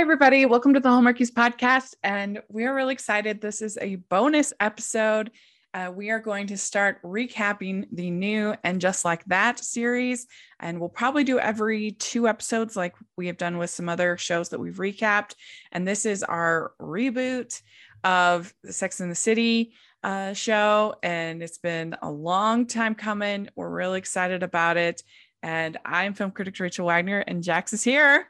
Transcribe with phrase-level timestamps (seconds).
[0.00, 0.46] Hi, everybody.
[0.46, 1.92] Welcome to the Hallmarkies podcast.
[2.02, 3.38] And we're really excited.
[3.38, 5.30] This is a bonus episode.
[5.74, 10.26] Uh, we are going to start recapping the new and just like that series.
[10.58, 14.48] And we'll probably do every two episodes, like we have done with some other shows
[14.48, 15.34] that we've recapped.
[15.70, 17.60] And this is our reboot
[18.02, 20.94] of the Sex and the City uh, show.
[21.02, 23.50] And it's been a long time coming.
[23.54, 25.02] We're really excited about it.
[25.42, 28.28] And I'm film critic Rachel Wagner, and Jax is here.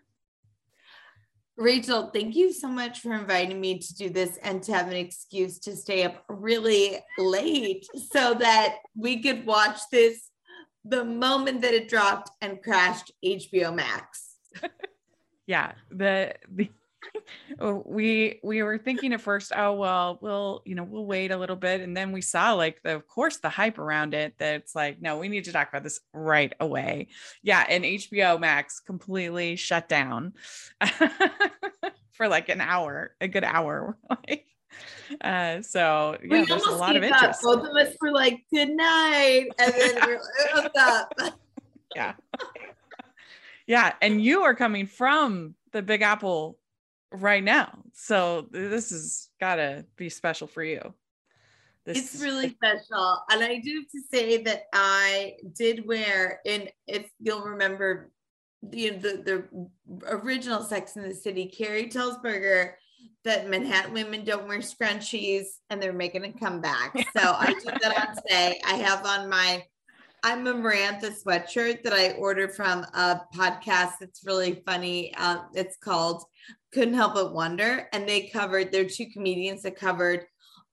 [1.61, 4.97] Rachel, thank you so much for inviting me to do this and to have an
[4.97, 10.31] excuse to stay up really late so that we could watch this
[10.87, 14.37] the moment that it dropped and crashed HBO Max.
[15.47, 16.71] yeah, the the
[17.85, 21.57] we we were thinking at first, oh well, we'll you know we'll wait a little
[21.57, 24.75] bit, and then we saw like the of course the hype around it that it's
[24.75, 27.09] like no, we need to talk about this right away.
[27.43, 30.35] Yeah, and HBO Max completely shut down
[32.13, 33.97] for like an hour, a good hour.
[35.21, 37.43] uh, so yeah, we there's a lot of interest.
[37.43, 40.21] Both of us were like, "Good night," and then we're
[40.53, 41.13] hooked up.
[41.97, 42.15] yeah,
[43.67, 46.59] yeah, and you are coming from the Big Apple
[47.13, 47.79] right now.
[47.93, 50.95] So this has got to be special for you.
[51.85, 53.23] This it's really special.
[53.31, 58.11] And I do have to say that I did wear, and if you'll remember,
[58.63, 62.77] the, the, the original Sex in the City, Carrie tells Berger,
[63.25, 66.95] that Manhattan women don't wear scrunchies and they're making a comeback.
[67.17, 68.61] So I did that on today.
[68.67, 69.65] I have on my
[70.23, 75.15] I'm a Miranda sweatshirt that I ordered from a podcast It's really funny.
[75.17, 76.25] Uh, it's called
[76.73, 77.89] Couldn't Help But Wonder.
[77.93, 80.27] And they covered, they're two comedians that covered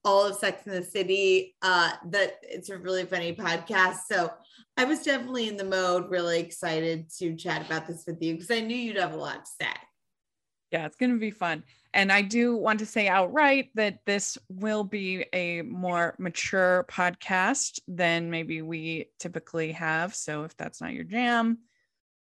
[0.03, 1.55] all of Sex in the City.
[1.61, 3.97] Uh, that it's a really funny podcast.
[4.09, 4.31] So
[4.77, 8.51] I was definitely in the mode, really excited to chat about this with you because
[8.51, 9.71] I knew you'd have a lot to say.
[10.71, 11.63] Yeah, it's going to be fun.
[11.93, 17.79] And I do want to say outright that this will be a more mature podcast
[17.87, 20.13] than maybe we typically have.
[20.13, 21.59] So if that's not your jam,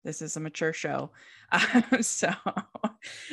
[0.03, 1.11] this is a mature show.
[1.51, 2.29] Uh, so,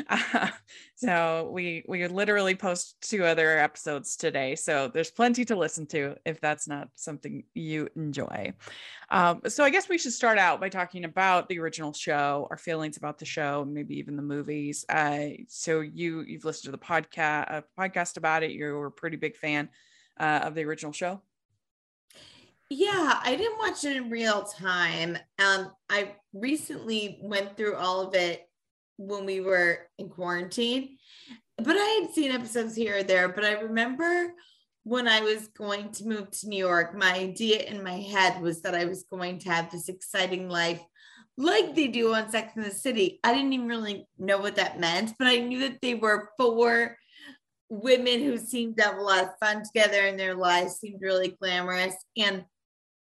[0.08, 0.48] uh,
[0.94, 4.54] so we we literally post two other episodes today.
[4.54, 8.52] So there's plenty to listen to if that's not something you enjoy.
[9.10, 12.58] Um, so I guess we should start out by talking about the original show, our
[12.58, 14.84] feelings about the show, maybe even the movies.
[14.88, 18.52] Uh, so you you've listened to the podcast uh, podcast about it.
[18.52, 19.68] You were a pretty big fan
[20.18, 21.22] uh, of the original show.
[22.72, 25.18] Yeah, I didn't watch it in real time.
[25.40, 28.48] Um, I recently went through all of it
[28.96, 30.96] when we were in quarantine,
[31.56, 33.28] but I had seen episodes here or there.
[33.28, 34.34] But I remember
[34.84, 38.62] when I was going to move to New York, my idea in my head was
[38.62, 40.80] that I was going to have this exciting life
[41.36, 43.18] like they do on Sex in the City.
[43.24, 46.96] I didn't even really know what that meant, but I knew that they were four
[47.68, 51.36] women who seemed to have a lot of fun together and their lives seemed really
[51.40, 51.94] glamorous.
[52.16, 52.44] And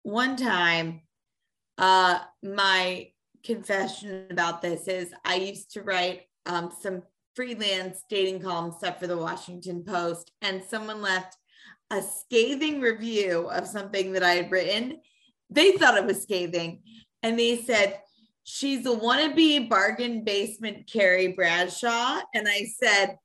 [0.04, 1.02] one time,
[1.78, 3.10] uh, my
[3.44, 7.04] confession about this is I used to write um, some
[7.36, 11.38] freelance dating column stuff for the Washington Post, and someone left
[11.90, 15.00] a scathing review of something that I had written.
[15.50, 16.84] They thought it was scathing,
[17.22, 18.00] and they said,
[18.46, 22.20] She's a wannabe bargain basement Carrie Bradshaw.
[22.34, 23.18] And I said,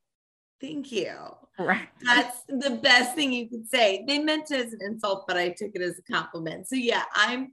[0.60, 1.12] Thank you.
[1.58, 1.88] Right.
[2.04, 4.04] That's the best thing you could say.
[4.06, 6.68] They meant it as an insult, but I took it as a compliment.
[6.68, 7.52] So yeah, I'm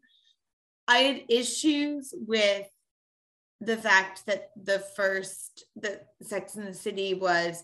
[0.88, 2.68] I had issues with
[3.62, 7.64] the fact that the first the Sex in the City was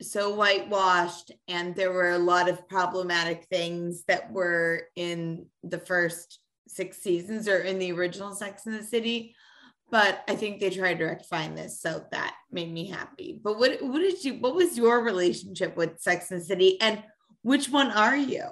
[0.00, 6.40] so whitewashed and there were a lot of problematic things that were in the first
[6.66, 9.36] six seasons or in the original Sex in the City
[9.92, 13.38] but I think they tried to rectify this, so that made me happy.
[13.40, 14.34] But what what did you?
[14.40, 17.02] What was your relationship with Sex and City, and
[17.42, 18.44] which one are you?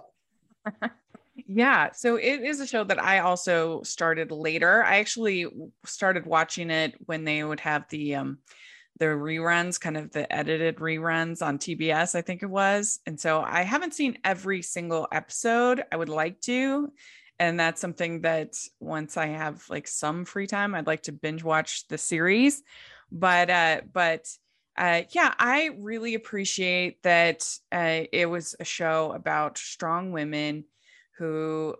[1.34, 4.84] yeah, so it is a show that I also started later.
[4.84, 5.46] I actually
[5.86, 8.38] started watching it when they would have the um
[8.98, 13.00] the reruns, kind of the edited reruns on TBS, I think it was.
[13.06, 15.82] And so I haven't seen every single episode.
[15.90, 16.92] I would like to
[17.40, 21.42] and that's something that once i have like some free time i'd like to binge
[21.42, 22.62] watch the series.
[23.10, 24.28] But uh but
[24.78, 30.64] uh yeah i really appreciate that uh it was a show about strong women
[31.18, 31.74] who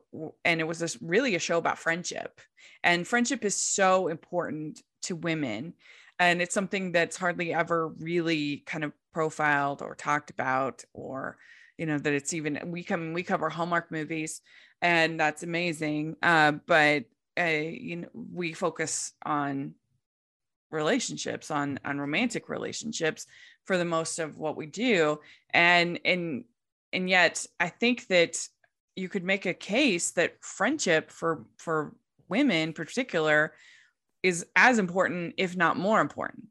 [0.45, 2.41] and it was this really a show about friendship.
[2.83, 5.75] And friendship is so important to women.
[6.19, 11.39] And it's something that's hardly ever really kind of profiled or talked about or
[11.79, 14.43] you know that it's even we come we cover hallmark movies
[14.83, 16.17] and that's amazing.
[16.23, 17.05] Uh, but
[17.39, 19.75] uh, you know, we focus on
[20.71, 23.27] relationships on on romantic relationships
[23.65, 25.19] for the most of what we do
[25.51, 26.45] and and
[26.93, 28.37] and yet i think that
[28.97, 31.95] you could make a case that friendship for for
[32.29, 33.53] women in particular
[34.23, 36.47] is as important if not more important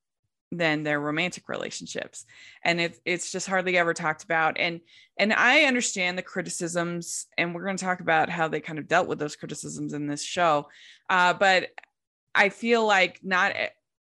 [0.51, 2.25] than their romantic relationships
[2.63, 4.81] and it, it's just hardly ever talked about and
[5.17, 8.87] and i understand the criticisms and we're going to talk about how they kind of
[8.87, 10.67] dealt with those criticisms in this show
[11.09, 11.67] uh, but
[12.33, 13.53] i feel like not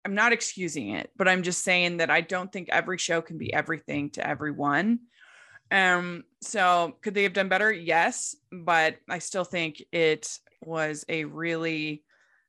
[0.05, 3.37] i'm not excusing it but i'm just saying that i don't think every show can
[3.37, 4.99] be everything to everyone
[5.69, 7.71] um so could they have done better?
[7.71, 12.03] Yes but i still think it was a really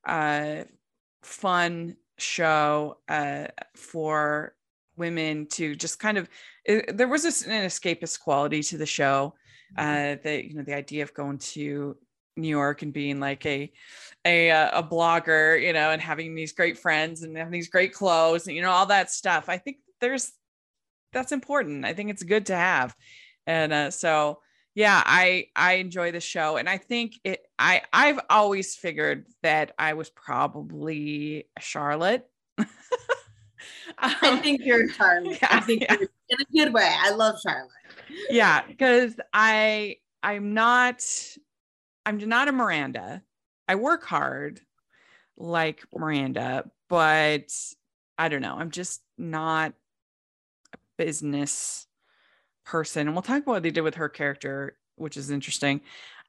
[0.06, 0.64] uh
[1.22, 4.55] fun show uh, for
[4.96, 6.28] women to just kind of
[6.64, 9.34] it, there was this, an escapist quality to the show
[9.76, 10.16] mm-hmm.
[10.16, 11.96] uh that you know the idea of going to
[12.37, 13.72] new york and being like a
[14.25, 17.93] a uh, a blogger you know and having these great friends and having these great
[17.93, 19.49] clothes and you know all that stuff.
[19.49, 20.32] I think there's
[21.12, 21.84] that's important.
[21.84, 22.94] I think it's good to have.
[23.46, 24.40] And uh, so
[24.75, 29.73] yeah i i enjoy the show and i think it i i've always figured that
[29.79, 32.29] i was probably charlotte.
[33.99, 35.38] Um, i think you're charlotte.
[35.41, 35.97] Yeah, i think yeah.
[35.99, 36.93] you're in a good way.
[36.99, 37.71] I love charlotte.
[38.29, 41.03] Yeah because i i'm not
[42.05, 43.23] i'm not a miranda.
[43.69, 44.61] I work hard
[45.37, 47.53] like miranda but
[48.19, 48.56] i don't know.
[48.59, 49.73] I'm just not
[50.75, 51.87] a business
[52.64, 53.06] person.
[53.06, 55.81] And we'll talk about what they did with her character, which is interesting.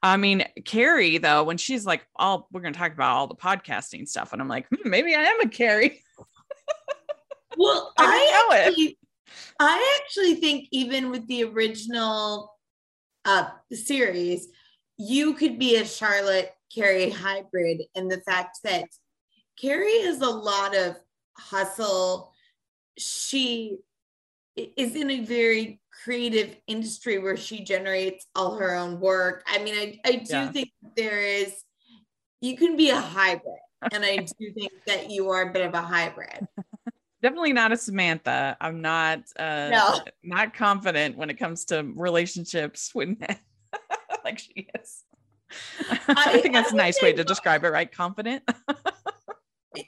[0.03, 3.35] I mean, Carrie, though, when she's like, all we're going to talk about all the
[3.35, 4.33] podcasting stuff.
[4.33, 6.03] And I'm like, hmm, maybe I am a Carrie.
[7.57, 8.97] well, I, I actually,
[9.59, 12.53] I actually think even with the original
[13.23, 14.47] uh, series,
[14.97, 18.85] you could be a Charlotte Carrie hybrid in the fact that
[19.59, 20.97] Carrie is a lot of
[21.37, 22.33] hustle.
[22.97, 23.77] She
[24.55, 29.43] is in a very creative industry where she generates all her own work.
[29.47, 30.51] I mean, I, I do yeah.
[30.51, 31.63] think there is,
[32.41, 33.55] you can be a hybrid.
[33.91, 36.47] and I do think that you are a bit of a hybrid.
[37.21, 38.55] Definitely not a Samantha.
[38.61, 39.99] I'm not uh no.
[40.21, 43.39] not confident when it comes to relationships with men
[44.23, 45.03] like she is.
[45.89, 47.91] I, I think that's I a nice way to describe it, right?
[47.91, 48.43] Confident.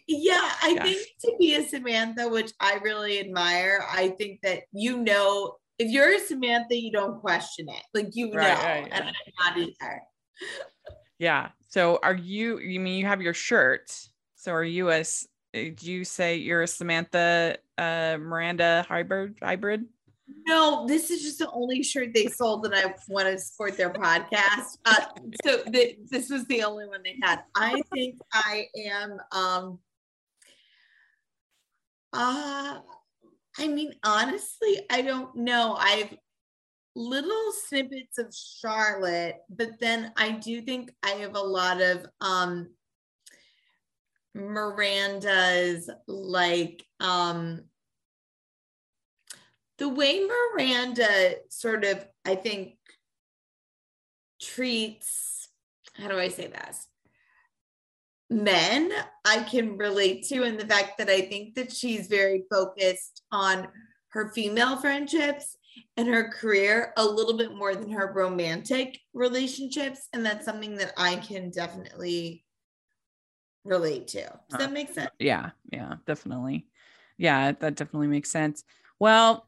[0.08, 0.84] yeah, I yeah.
[0.84, 5.92] think to be a Samantha, which I really admire, I think that you know if
[5.92, 7.84] you're a Samantha, you don't question it.
[7.94, 10.02] Like you right, know, right, and I'm not either.
[11.20, 11.50] Yeah.
[11.68, 12.60] So are you?
[12.60, 13.92] You mean you have your shirt?
[14.36, 15.04] So are you a?
[15.54, 19.36] Do you say you're a Samantha uh, Miranda hybrid?
[19.42, 19.86] Hybrid?
[20.46, 23.90] No, this is just the only shirt they sold, and I want to support their
[23.90, 24.78] podcast.
[24.86, 25.06] Uh,
[25.44, 27.44] so the, this was the only one they had.
[27.56, 29.20] I think I am.
[29.32, 29.80] um
[32.14, 32.80] uh
[33.58, 35.76] I mean, honestly, I don't know.
[35.80, 36.16] I've
[36.96, 42.70] little snippets of Charlotte, but then I do think I have a lot of um
[44.34, 47.64] Miranda's like um
[49.78, 52.78] the way Miranda sort of, I think,
[54.42, 55.50] treats,
[55.94, 56.87] how do I say this?
[58.30, 58.92] Men,
[59.24, 63.68] I can relate to, and the fact that I think that she's very focused on
[64.10, 65.58] her female friendships
[65.96, 70.08] and her career a little bit more than her romantic relationships.
[70.12, 72.44] And that's something that I can definitely
[73.64, 74.22] relate to.
[74.50, 75.12] Does that uh, make sense?
[75.20, 76.68] Yeah, yeah, definitely.
[77.18, 78.64] Yeah, that definitely makes sense.
[79.00, 79.48] Well,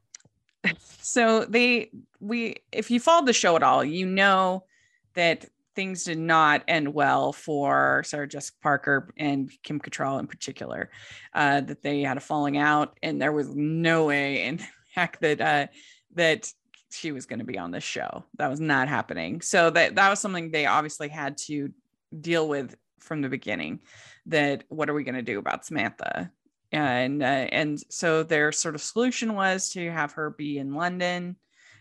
[1.01, 4.65] so they we if you followed the show at all, you know
[5.13, 5.45] that
[5.79, 10.91] things did not end well for Sarah Jessica Parker and Kim Cattrall in particular.
[11.33, 14.59] Uh, that they had a falling out, and there was no way in
[14.93, 15.67] heck that uh,
[16.15, 16.51] that
[16.91, 18.25] she was going to be on this show.
[18.37, 19.39] That was not happening.
[19.39, 21.71] So that that was something they obviously had to
[22.19, 23.79] deal with from the beginning.
[24.25, 26.29] That what are we going to do about Samantha?
[26.73, 31.37] and uh, and so their sort of solution was to have her be in London,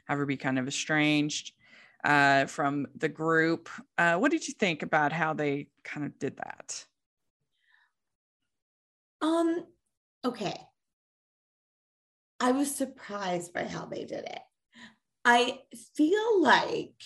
[0.06, 1.52] have her be kind of estranged
[2.04, 3.68] uh, from the group.
[3.96, 6.84] Uh, what did you think about how they kind of did that?
[9.20, 9.64] Um.
[10.24, 10.58] Okay.
[12.40, 14.40] I was surprised by how they did it.
[15.24, 15.60] I
[15.94, 17.02] feel like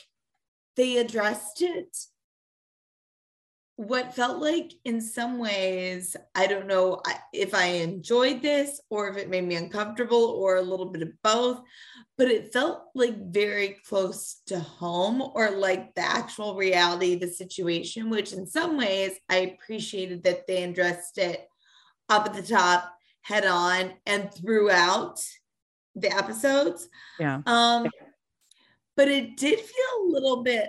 [0.76, 1.96] they addressed it
[3.76, 7.00] what felt like in some ways i don't know
[7.33, 11.11] if i enjoyed this or if it made me uncomfortable or a little bit of
[11.23, 11.61] both
[12.19, 17.29] but it felt like very close to home or like the actual reality of the
[17.29, 21.47] situation which in some ways i appreciated that they addressed it
[22.12, 25.21] up at the top, head on, and throughout
[25.95, 26.88] the episodes.
[27.19, 27.41] Yeah.
[27.47, 27.88] Um,
[28.97, 30.69] but it did feel a little bit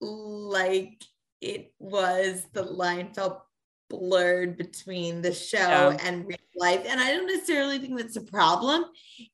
[0.00, 1.02] like
[1.42, 3.42] it was the line felt
[3.90, 5.96] blurred between the show yeah.
[6.00, 6.86] and real life.
[6.88, 8.84] And I don't necessarily think that's a problem.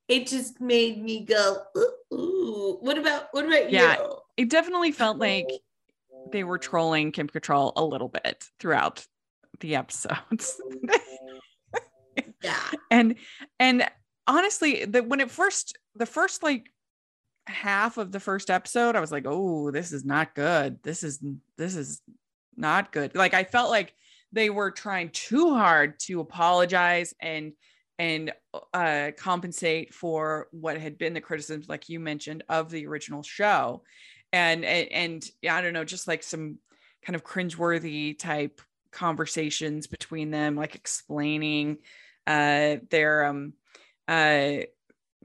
[0.09, 2.79] It just made me go, ooh, ooh.
[2.81, 4.17] what about what about yeah, you?
[4.37, 5.49] It definitely felt like
[6.33, 9.07] they were trolling Kim Cattrall a little bit throughout
[9.61, 10.61] the episodes.
[12.43, 12.59] yeah.
[12.91, 13.17] And
[13.61, 13.89] and
[14.27, 16.71] honestly, that when it first the first like
[17.49, 20.83] half of the first episode, I was like, oh, this is not good.
[20.83, 21.23] This is
[21.57, 22.01] this is
[22.57, 23.15] not good.
[23.15, 23.95] Like I felt like
[24.33, 27.53] they were trying too hard to apologize and
[27.99, 28.33] and
[28.73, 33.83] uh, compensate for what had been the criticisms, like you mentioned, of the original show,
[34.33, 36.59] and and, and yeah, I don't know, just like some
[37.03, 38.61] kind of cringeworthy type
[38.93, 41.79] conversations between them, like explaining
[42.27, 43.55] uh, their um
[44.07, 44.59] uh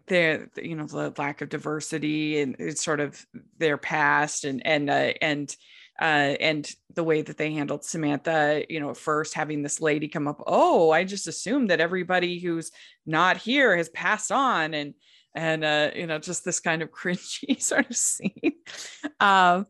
[0.08, 3.26] their you know the lack of diversity and it's sort of
[3.58, 5.56] their past and and uh, and
[6.02, 10.28] uh, and the way that they handled Samantha, you know, first having this lady come
[10.28, 12.72] up, oh, I just assumed that everybody who's
[13.06, 14.96] not here has passed on, and
[15.36, 18.54] and uh, you know, just this kind of cringy sort of scene.
[19.20, 19.68] Um,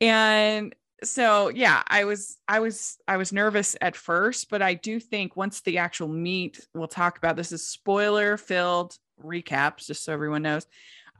[0.00, 5.00] and so yeah, I was I was I was nervous at first, but I do
[5.00, 10.12] think once the actual meat, we'll talk about this is spoiler filled recaps, just so
[10.12, 10.66] everyone knows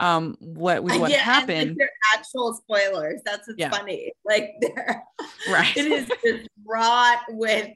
[0.01, 1.77] um what we what yeah, happened.
[1.79, 3.71] they're actual spoilers that's what's yeah.
[3.71, 5.03] funny like they're
[5.51, 5.73] right.
[5.77, 7.71] it is just wrought with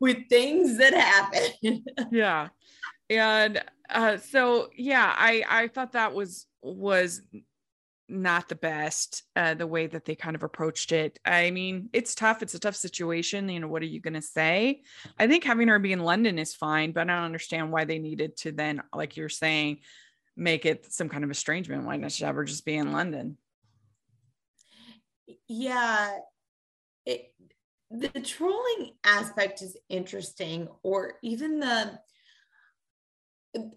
[0.00, 1.84] with things that happen.
[2.10, 2.48] Yeah.
[3.10, 7.22] And uh so yeah i i thought that was was
[8.08, 12.14] not the best uh the way that they kind of approached it i mean it's
[12.14, 14.80] tough it's a tough situation you know what are you going to say
[15.18, 17.98] i think having her be in london is fine but i don't understand why they
[17.98, 19.78] needed to then like you're saying
[20.36, 21.84] make it some kind of estrangement.
[21.84, 23.38] Why not have her just be in London?
[25.48, 26.18] Yeah.
[27.06, 27.32] It,
[27.90, 31.98] the trolling aspect is interesting, or even the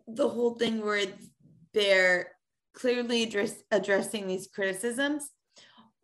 [0.07, 1.05] the whole thing where
[1.73, 2.31] they're
[2.73, 5.29] clearly address, addressing these criticisms.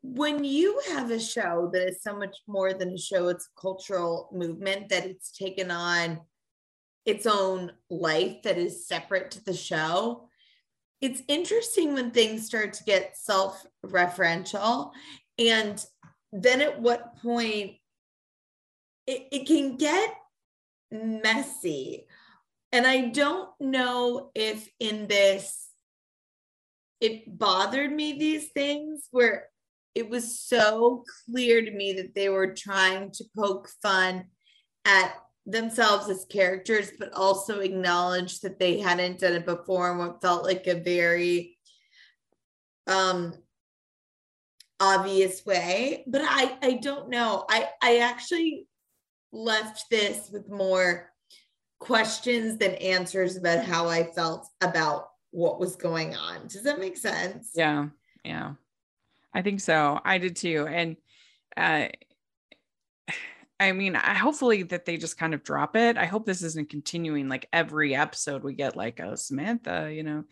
[0.02, 3.60] When you have a show that is so much more than a show, it's a
[3.60, 6.22] cultural movement that it's taken on
[7.06, 10.28] its own life that is separate to the show
[11.02, 14.92] it's interesting when things start to get self-referential
[15.38, 15.86] and
[16.32, 17.74] then at what point
[19.06, 20.16] it, it can get
[20.92, 22.06] messy
[22.72, 25.65] and i don't know if in this
[27.06, 29.50] it bothered me these things where
[29.94, 34.26] it was so clear to me that they were trying to poke fun
[34.86, 35.14] at
[35.46, 40.44] themselves as characters, but also acknowledge that they hadn't done it before and what felt
[40.44, 41.58] like a very
[42.88, 43.34] um
[44.80, 46.04] obvious way.
[46.08, 47.46] But I I don't know.
[47.48, 48.68] I I actually
[49.32, 51.12] left this with more
[51.80, 56.48] questions than answers about how I felt about what was going on.
[56.48, 57.52] Does that make sense?
[57.54, 57.88] Yeah.
[58.24, 58.54] Yeah.
[59.34, 60.00] I think so.
[60.04, 60.66] I did too.
[60.68, 60.96] And
[61.58, 61.88] uh
[63.60, 65.98] I mean, I, hopefully that they just kind of drop it.
[65.98, 70.24] I hope this isn't continuing like every episode we get like a Samantha, you know,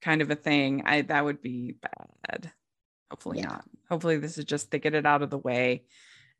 [0.00, 0.82] kind of a thing.
[0.86, 2.52] I that would be bad.
[3.10, 3.46] Hopefully yeah.
[3.46, 3.64] not.
[3.88, 5.84] Hopefully this is just they get it out of the way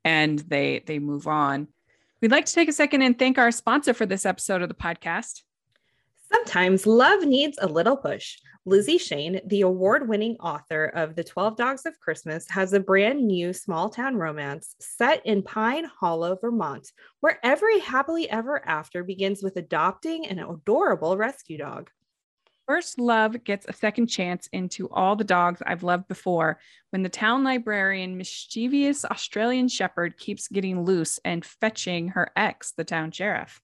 [0.05, 1.67] and they they move on.
[2.21, 4.77] We'd like to take a second and thank our sponsor for this episode of the
[4.77, 5.43] podcast.
[6.33, 8.39] Sometimes love needs a little push.
[8.65, 13.27] Lizzie Shane, the award winning author of The 12 Dogs of Christmas, has a brand
[13.27, 19.43] new small town romance set in Pine Hollow, Vermont, where every happily ever after begins
[19.43, 21.91] with adopting an adorable rescue dog.
[22.67, 26.61] First Love gets a second chance into all the dogs I've loved before
[26.91, 32.85] when the town librarian, mischievous Australian Shepherd, keeps getting loose and fetching her ex, the
[32.85, 33.61] town sheriff.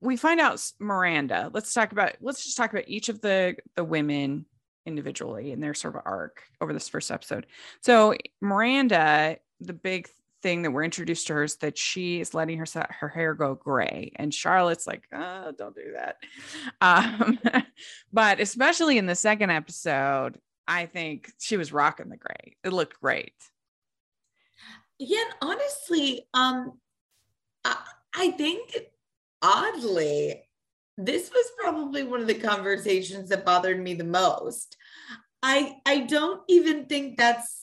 [0.01, 1.49] We find out Miranda.
[1.53, 4.45] Let's talk about let's just talk about each of the the women
[4.85, 7.45] individually and their sort of arc over this first episode.
[7.81, 10.09] So Miranda the big
[10.41, 13.55] thing that we're introduced to her is that she is letting her her hair go
[13.55, 14.11] gray.
[14.17, 16.17] And charlotte's like oh, don't do that.
[16.81, 17.39] Um,
[18.13, 22.55] but especially in the second episode i think she was rocking the gray.
[22.63, 23.33] It looked great.
[24.99, 26.79] Yeah, honestly, um,
[27.65, 27.77] I,
[28.15, 28.75] I think
[29.41, 30.43] oddly,
[30.97, 34.77] this was probably one of the conversations that bothered me the most.
[35.41, 37.62] I I don't even think that's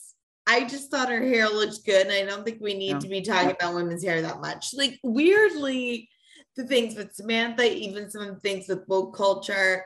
[0.51, 2.07] I just thought her hair looked good.
[2.07, 4.73] And I don't think we need to be talking about women's hair that much.
[4.73, 6.09] Like weirdly,
[6.57, 9.85] the things with Samantha, even some things with woke culture,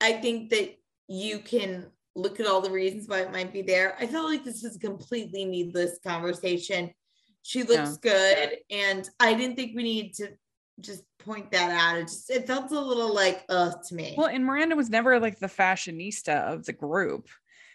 [0.00, 0.74] I think that
[1.06, 1.86] you can
[2.16, 3.96] look at all the reasons why it might be there.
[4.00, 6.92] I felt like this was a completely needless conversation.
[7.42, 8.10] She looks yeah.
[8.10, 8.58] good.
[8.70, 10.28] And I didn't think we needed to
[10.80, 11.98] just point that out.
[11.98, 14.16] It just it felt a little like uh to me.
[14.18, 17.28] Well, and Miranda was never like the fashionista of the group.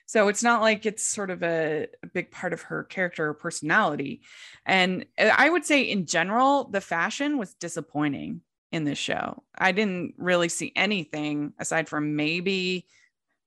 [0.09, 3.35] So it's not like it's sort of a, a, big part of her character or
[3.35, 4.21] personality.
[4.65, 9.43] And uh, I would say, in general, the fashion was disappointing in this show.
[9.55, 12.87] I didn't really see anything aside from maybe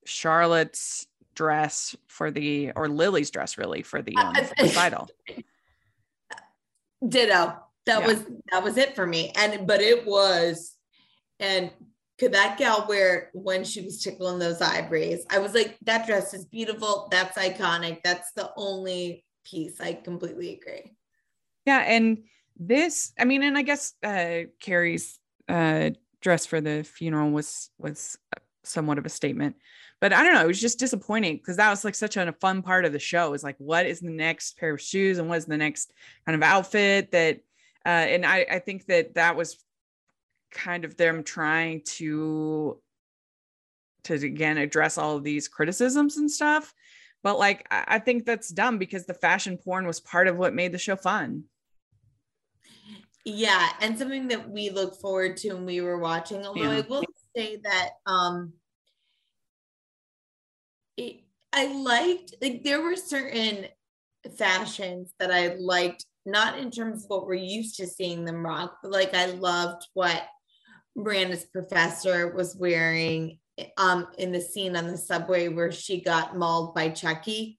[0.04, 1.04] Charlotte's
[1.34, 5.10] dress for the, or Lily's dress really for the um, recital.
[7.08, 7.56] Ditto.
[7.86, 8.06] That yeah.
[8.06, 9.32] was that was it for me.
[9.34, 10.76] And but it was,
[11.40, 11.72] and
[12.30, 15.24] that gal wear when she was tickling those ivories?
[15.30, 17.08] I was like, that dress is beautiful.
[17.10, 18.02] That's iconic.
[18.02, 19.80] That's the only piece.
[19.80, 20.96] I completely agree.
[21.66, 21.80] Yeah.
[21.80, 22.24] And
[22.56, 28.18] this, I mean, and I guess uh Carrie's uh dress for the funeral was was
[28.64, 29.56] somewhat of a statement.
[30.00, 32.62] But I don't know, it was just disappointing because that was like such a fun
[32.62, 33.34] part of the show.
[33.34, 35.92] Is like, what is the next pair of shoes and what is the next
[36.26, 37.40] kind of outfit that
[37.84, 39.58] uh, and I, I think that that was
[40.52, 42.78] kind of them trying to
[44.04, 46.72] to again address all of these criticisms and stuff
[47.22, 50.72] but like I, think that's dumb because the fashion porn was part of what made
[50.72, 51.44] the show fun
[53.24, 56.78] yeah and something that we look forward to when we were watching although yeah.
[56.78, 57.04] i will
[57.36, 58.52] say that um
[60.96, 61.20] it,
[61.52, 63.66] i liked like there were certain
[64.36, 68.78] fashions that i liked not in terms of what we're used to seeing them rock
[68.82, 70.22] but like i loved what
[70.96, 73.38] Miranda's professor was wearing
[73.76, 77.58] um, in the scene on the subway where she got mauled by Chucky,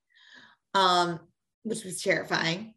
[0.74, 1.20] um,
[1.64, 2.74] which was terrifying.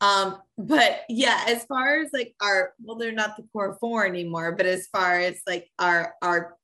[0.00, 4.52] Um, but yeah, as far as like our well, they're not the core four anymore,
[4.52, 6.56] but as far as like our our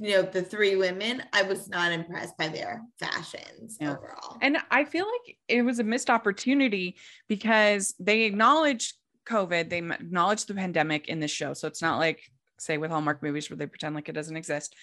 [0.00, 3.90] you know the three women i was not impressed by their fashions yeah.
[3.90, 6.96] overall and i feel like it was a missed opportunity
[7.28, 8.94] because they acknowledged
[9.26, 12.22] covid they acknowledged the pandemic in this show so it's not like
[12.60, 14.74] say with Hallmark movies where they pretend like it doesn't exist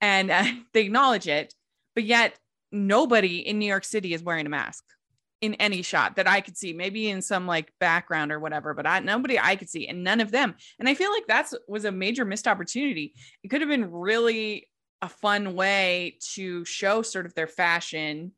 [0.00, 1.54] and uh, they acknowledge it,
[1.94, 2.38] but yet
[2.72, 4.84] nobody in New York City is wearing a mask
[5.42, 8.86] in any shot that I could see, maybe in some like background or whatever, but
[8.86, 10.54] I, nobody I could see and none of them.
[10.78, 13.14] And I feel like that's was a major missed opportunity.
[13.42, 14.68] It could have been really
[15.02, 18.32] a fun way to show sort of their fashion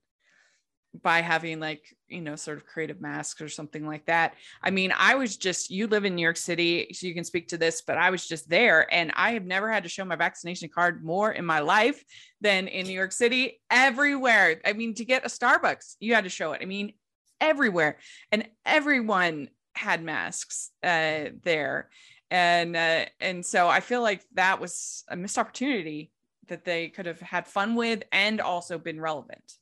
[1.02, 4.34] by having like you know sort of creative masks or something like that.
[4.62, 7.48] I mean i was just you live in new york city so you can speak
[7.48, 10.16] to this but i was just there and i have never had to show my
[10.16, 12.02] vaccination card more in my life
[12.40, 14.60] than in new york city everywhere.
[14.64, 16.60] I mean to get a starbucks you had to show it.
[16.62, 16.94] I mean
[17.40, 17.98] everywhere.
[18.32, 21.88] And everyone had masks uh, there.
[22.30, 26.12] And uh, and so i feel like that was a missed opportunity
[26.48, 29.57] that they could have had fun with and also been relevant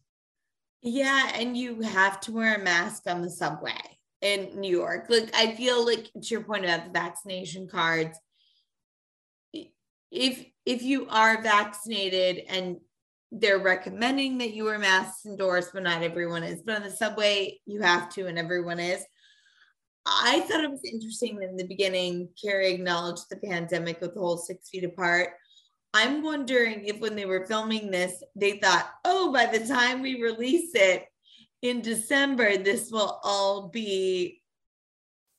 [0.82, 3.80] yeah, and you have to wear a mask on the subway
[4.22, 5.06] in New York.
[5.08, 8.18] Like I feel like to your point about the vaccination cards,
[10.10, 12.78] if if you are vaccinated and
[13.32, 16.62] they're recommending that you wear masks indoors, but not everyone is.
[16.62, 19.04] But on the subway, you have to, and everyone is.
[20.06, 22.28] I thought it was interesting in the beginning.
[22.40, 25.30] Carrie acknowledged the pandemic with the whole six feet apart.
[25.96, 30.22] I'm wondering if when they were filming this, they thought, oh, by the time we
[30.22, 31.06] release it
[31.62, 34.42] in December, this will all be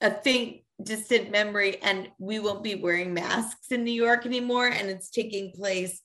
[0.02, 4.66] a thing, distant memory, and we won't be wearing masks in New York anymore.
[4.68, 6.02] And it's taking place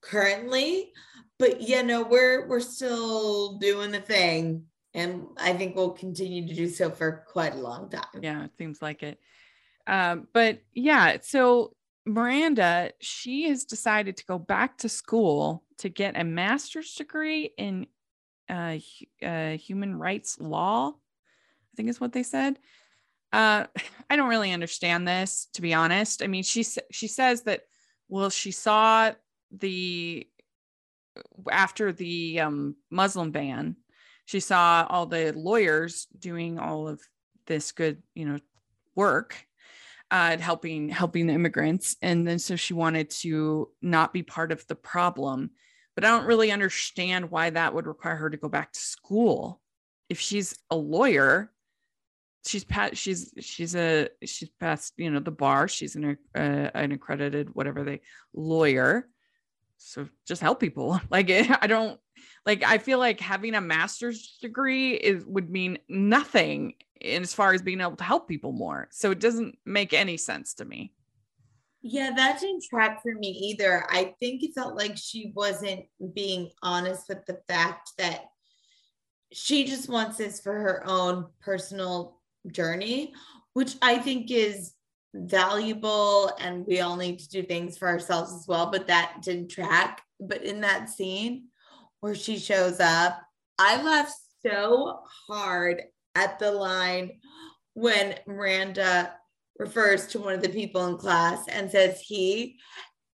[0.00, 0.90] currently.
[1.38, 4.64] But yeah, no, we're we're still doing the thing.
[4.94, 8.20] And I think we'll continue to do so for quite a long time.
[8.20, 9.20] Yeah, it seems like it.
[9.86, 16.18] Um, but yeah, so Miranda, she has decided to go back to school to get
[16.18, 17.86] a master's degree in
[18.48, 18.76] uh,
[19.22, 20.90] uh, human rights law.
[20.90, 22.58] I think is what they said.
[23.32, 23.66] Uh,
[24.10, 26.22] I don't really understand this, to be honest.
[26.22, 27.62] I mean, she she says that
[28.08, 29.12] well, she saw
[29.50, 30.26] the
[31.50, 33.76] after the um, Muslim ban,
[34.24, 37.00] she saw all the lawyers doing all of
[37.46, 38.38] this good, you know,
[38.94, 39.46] work
[40.12, 44.64] uh, helping helping the immigrants, and then so she wanted to not be part of
[44.68, 45.50] the problem.
[45.94, 49.60] But I don't really understand why that would require her to go back to school.
[50.08, 51.50] If she's a lawyer,
[52.44, 56.38] she's pat she's she's a she's passed you know the bar she's an uh,
[56.74, 58.00] an accredited whatever they
[58.34, 59.08] lawyer
[59.76, 61.98] so just help people like i don't
[62.46, 67.52] like i feel like having a master's degree is would mean nothing in as far
[67.52, 70.92] as being able to help people more so it doesn't make any sense to me
[71.82, 76.50] yeah that didn't track for me either i think it felt like she wasn't being
[76.62, 78.26] honest with the fact that
[79.32, 83.14] she just wants this for her own personal journey,
[83.54, 84.72] which I think is
[85.14, 86.32] valuable.
[86.38, 88.70] And we all need to do things for ourselves as well.
[88.70, 90.02] But that didn't track.
[90.20, 91.48] But in that scene
[92.02, 93.22] where she shows up,
[93.58, 94.12] I laughed
[94.44, 95.82] so hard
[96.16, 97.12] at the line
[97.74, 99.14] when Miranda
[99.58, 102.58] refers to one of the people in class and says he.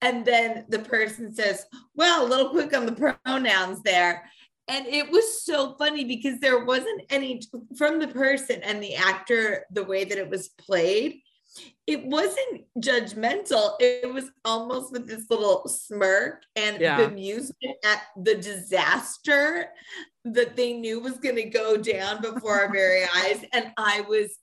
[0.02, 4.30] And then the person says, well, a little quick on the pronouns there.
[4.68, 7.40] And it was so funny because there wasn't any
[7.78, 11.22] from the person and the actor, the way that it was played,
[11.86, 13.74] it wasn't judgmental.
[13.78, 16.98] It was almost with this little smirk and yeah.
[17.00, 19.66] at the disaster
[20.24, 23.44] that they knew was going to go down before our very eyes.
[23.52, 24.38] And I was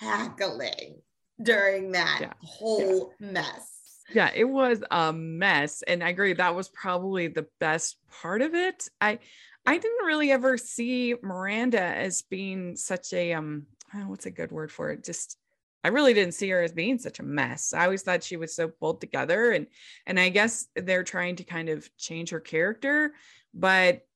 [0.00, 1.00] cackling
[1.42, 2.32] during that yeah.
[2.42, 3.32] whole yeah.
[3.32, 3.74] mess.
[4.14, 5.82] Yeah, it was a mess.
[5.82, 8.88] And I agree, that was probably the best part of it.
[9.00, 9.18] I
[9.66, 13.66] I didn't really ever see Miranda as being such a um
[14.06, 15.04] what's a good word for it?
[15.04, 15.36] Just
[15.84, 17.72] I really didn't see her as being such a mess.
[17.72, 19.66] I always thought she was so pulled together and
[20.06, 23.14] and I guess they're trying to kind of change her character,
[23.54, 24.06] but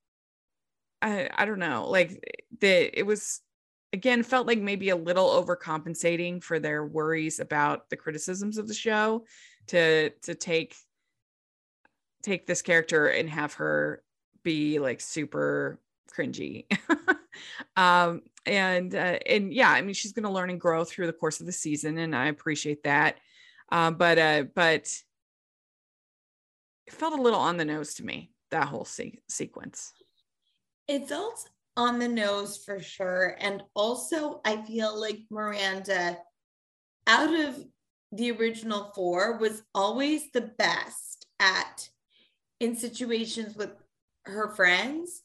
[1.01, 1.89] I I don't know.
[1.89, 3.41] Like the it was
[3.93, 8.73] again felt like maybe a little overcompensating for their worries about the criticisms of the
[8.73, 9.25] show
[9.67, 10.75] to to take
[12.23, 14.03] take this character and have her
[14.43, 15.79] be like super
[16.11, 16.65] cringy.
[17.75, 21.13] um, and uh, and yeah, I mean, she's going to learn and grow through the
[21.13, 23.17] course of the season, and I appreciate that.
[23.71, 24.91] Um, but uh, but
[26.87, 29.93] it felt a little on the nose to me that whole se- sequence.
[30.87, 36.17] It felt on the nose for sure, and also I feel like Miranda,
[37.07, 37.63] out of
[38.11, 41.89] the original four, was always the best at
[42.59, 43.71] in situations with
[44.25, 45.23] her friends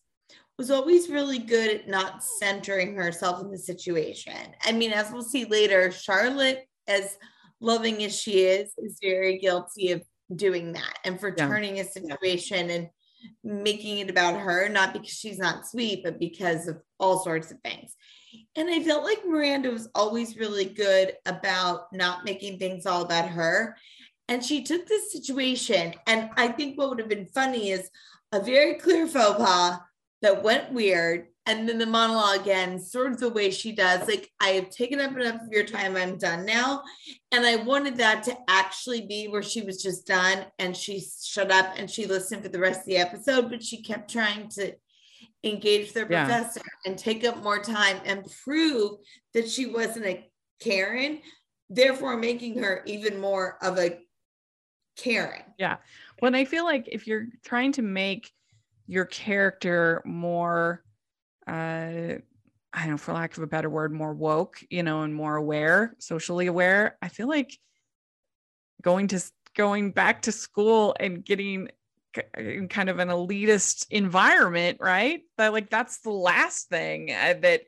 [0.59, 4.35] was always really good at not centering herself in the situation.
[4.65, 7.17] I mean, as we'll see later, Charlotte, as
[7.61, 10.03] loving as she is, is very guilty of
[10.35, 11.47] doing that and for yeah.
[11.47, 12.89] turning a situation and
[13.43, 17.61] making it about her, not because she's not sweet, but because of all sorts of
[17.61, 17.95] things.
[18.57, 23.29] And I felt like Miranda was always really good about not making things all about
[23.29, 23.77] her.
[24.29, 27.89] And she took this situation, and I think what would have been funny is
[28.33, 29.79] a very clear faux pas
[30.23, 31.27] that went weird.
[31.47, 35.01] And then the monologue again, sort of the way she does, like, I have taken
[35.01, 36.83] up enough of your time, I'm done now.
[37.33, 41.51] And I wanted that to actually be where she was just done and she shut
[41.51, 44.75] up and she listened for the rest of the episode, but she kept trying to
[45.43, 46.27] engage their yeah.
[46.27, 48.99] professor and take up more time and prove
[49.33, 50.29] that she wasn't a
[50.61, 51.21] Karen,
[51.71, 53.99] therefore making her even more of a
[54.97, 55.45] Karen.
[55.59, 55.77] Yeah.
[56.19, 58.33] When I feel like if you're trying to make
[58.89, 60.83] your character more,
[61.47, 65.15] uh, I don't know, for lack of a better word, more woke, you know, and
[65.15, 67.57] more aware, socially aware, I feel like
[68.83, 69.21] going to
[69.55, 71.69] going back to school and getting
[72.37, 75.21] in kind of an elitist environment, right?
[75.37, 77.63] That like that's the last thing uh, that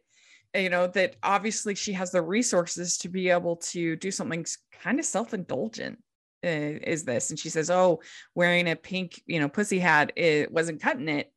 [0.55, 4.47] you know that obviously she has the resources to be able to do something
[4.83, 5.99] kind of self-indulgent
[6.45, 7.31] uh, is this?
[7.31, 8.01] And she says, oh,
[8.35, 11.33] wearing a pink, you know, pussy hat, it wasn't cutting it.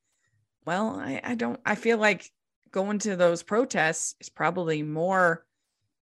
[0.65, 2.29] Well, I, I don't, I feel like
[2.71, 5.45] going to those protests is probably more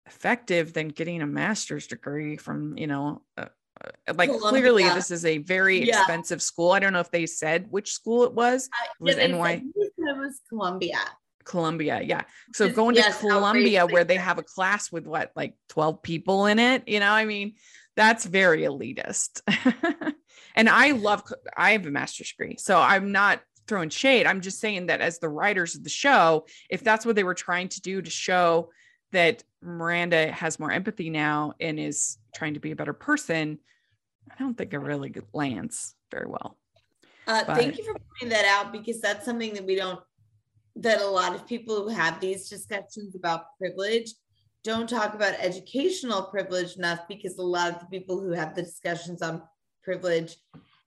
[0.07, 3.46] effective than getting a master's degree from, you know, uh,
[3.85, 4.62] uh, like Columbia.
[4.62, 5.98] clearly this is a very yeah.
[5.98, 6.72] expensive school.
[6.72, 8.68] I don't know if they said which school it was.
[9.01, 9.62] It was yeah, NY.
[9.77, 10.98] It was Columbia.
[11.44, 12.22] Columbia, yeah.
[12.55, 16.46] So going yes, to Columbia where they have a class with what, like 12 people
[16.46, 17.55] in it, you know, I mean,
[17.98, 19.42] that's very elitist.
[20.54, 21.24] and I love,
[21.56, 22.54] I have a master's degree.
[22.56, 24.24] So I'm not throwing shade.
[24.24, 27.34] I'm just saying that as the writers of the show, if that's what they were
[27.34, 28.70] trying to do to show
[29.11, 33.58] that Miranda has more empathy now and is trying to be a better person,
[34.30, 36.56] I don't think it really lands very well.
[37.26, 39.98] Uh, but, thank you for pointing that out because that's something that we don't,
[40.76, 44.12] that a lot of people who have these discussions about privilege
[44.64, 48.62] don't talk about educational privilege enough because a lot of the people who have the
[48.62, 49.42] discussions on
[49.83, 50.37] privilege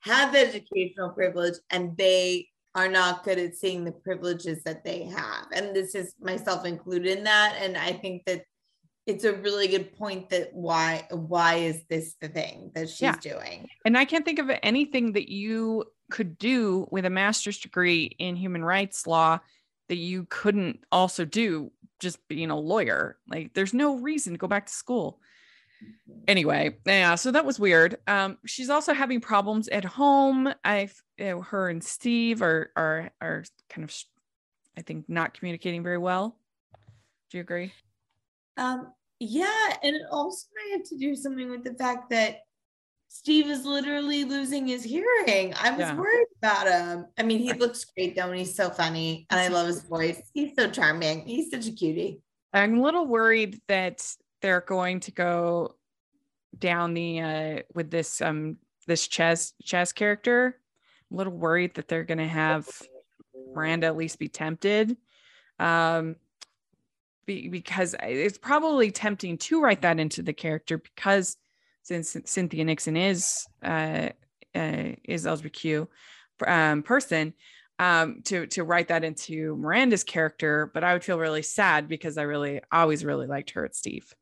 [0.01, 5.45] have educational privilege and they are not good at seeing the privileges that they have.
[5.53, 7.55] And this is myself included in that.
[7.59, 8.43] And I think that
[9.07, 13.15] it's a really good point that why why is this the thing that she's Yeah.
[13.21, 13.67] doing?
[13.83, 18.35] And I can't think of anything that you could do with a master's degree in
[18.35, 19.39] human rights law
[19.89, 23.17] that you couldn't also do just being a lawyer.
[23.27, 25.21] Like there's no reason to go back to school.
[26.27, 27.97] Anyway, yeah, so that was weird.
[28.07, 30.53] Um, she's also having problems at home.
[30.63, 33.95] I, you know, her and Steve are are are kind of,
[34.77, 36.37] I think, not communicating very well.
[37.29, 37.73] Do you agree?
[38.57, 42.41] Um, yeah, and it also might have to do something with the fact that
[43.13, 45.53] Steve is literally losing his hearing.
[45.55, 45.95] I was Yeah.
[45.97, 47.07] worried about him.
[47.17, 50.21] I mean, he looks great though, and he's so funny, and I love his voice.
[50.33, 51.27] He's so charming.
[51.27, 52.21] He's such a cutie.
[52.53, 54.01] I'm a little worried that
[54.41, 55.75] they're going to go
[56.57, 60.57] down the uh with this um this Che Che character.
[61.11, 62.65] I'm a little worried that they're gonna have
[63.53, 64.95] Miranda at least be tempted.
[65.59, 66.15] Um
[67.25, 71.35] be, because it's probably tempting to write that into the character because
[71.83, 74.09] since Cynthia Nixon is uh,
[74.55, 75.87] uh is LGBTQ
[76.47, 77.33] um person
[77.79, 80.71] um to to write that into Miranda's character.
[80.73, 84.13] But I would feel really sad because I really always really liked her at Steve.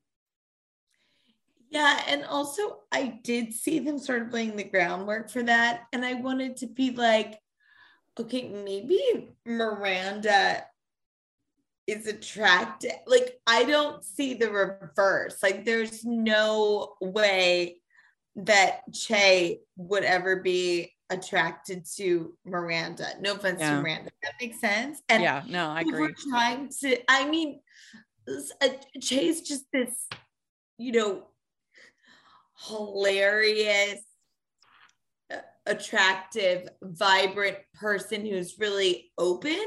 [1.69, 6.03] Yeah, and also I did see them sort of laying the groundwork for that, and
[6.03, 7.39] I wanted to be like,
[8.19, 10.65] okay, maybe Miranda
[11.89, 12.93] is attracted.
[13.07, 15.41] Like, I don't see the reverse.
[15.41, 17.81] Like, there's no way
[18.35, 23.07] that Che would ever be attracted to Miranda.
[23.19, 23.75] No offense Yeah.
[23.77, 24.11] to Miranda.
[24.23, 25.01] That makes sense.
[25.09, 27.61] And yeah no I agree time to i mean
[28.61, 28.67] uh,
[29.01, 30.07] Che's just this
[30.77, 31.23] you know
[32.67, 34.01] hilarious
[35.65, 39.65] attractive vibrant person who's really open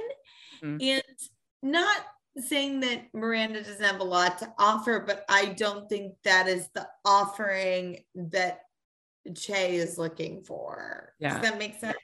[0.62, 0.80] Mhm.
[0.80, 1.18] and
[1.62, 1.96] not
[2.38, 6.68] saying that miranda doesn't have a lot to offer but i don't think that is
[6.74, 8.60] the offering that
[9.34, 11.34] che is looking for Yeah.
[11.34, 11.96] does that make sense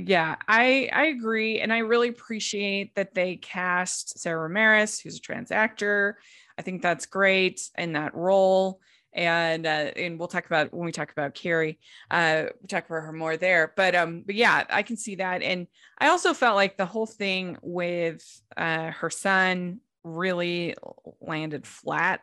[0.00, 5.20] Yeah, I I agree, and I really appreciate that they cast Sara Ramirez, who's a
[5.20, 6.18] trans actor.
[6.56, 8.80] I think that's great in that role,
[9.12, 11.78] and uh, and we'll talk about when we talk about Carrie.
[12.10, 15.42] Uh, we talk about her more there, but um, but yeah, I can see that,
[15.42, 15.66] and
[15.98, 18.24] I also felt like the whole thing with
[18.56, 20.74] uh, her son really
[21.20, 22.20] landed flat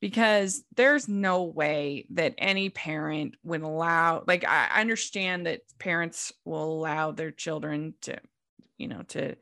[0.00, 6.32] because there's no way that any parent would allow like I I understand that parents
[6.44, 8.18] will allow their children to
[8.76, 9.36] you know to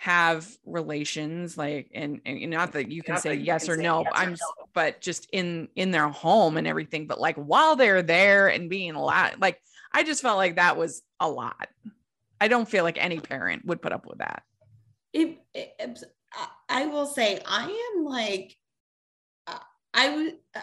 [0.00, 3.76] have relations like and, and not that you can Not say you yes can or
[3.76, 4.64] say no yes i'm no.
[4.72, 8.92] but just in in their home and everything but like while they're there and being
[8.94, 9.60] a lot like
[9.92, 11.68] i just felt like that was a lot.
[12.40, 14.42] I don't feel like any parent would put up with that.
[15.12, 18.56] It, it- I- I will say I am like
[19.48, 19.58] uh,
[19.92, 20.60] I was uh,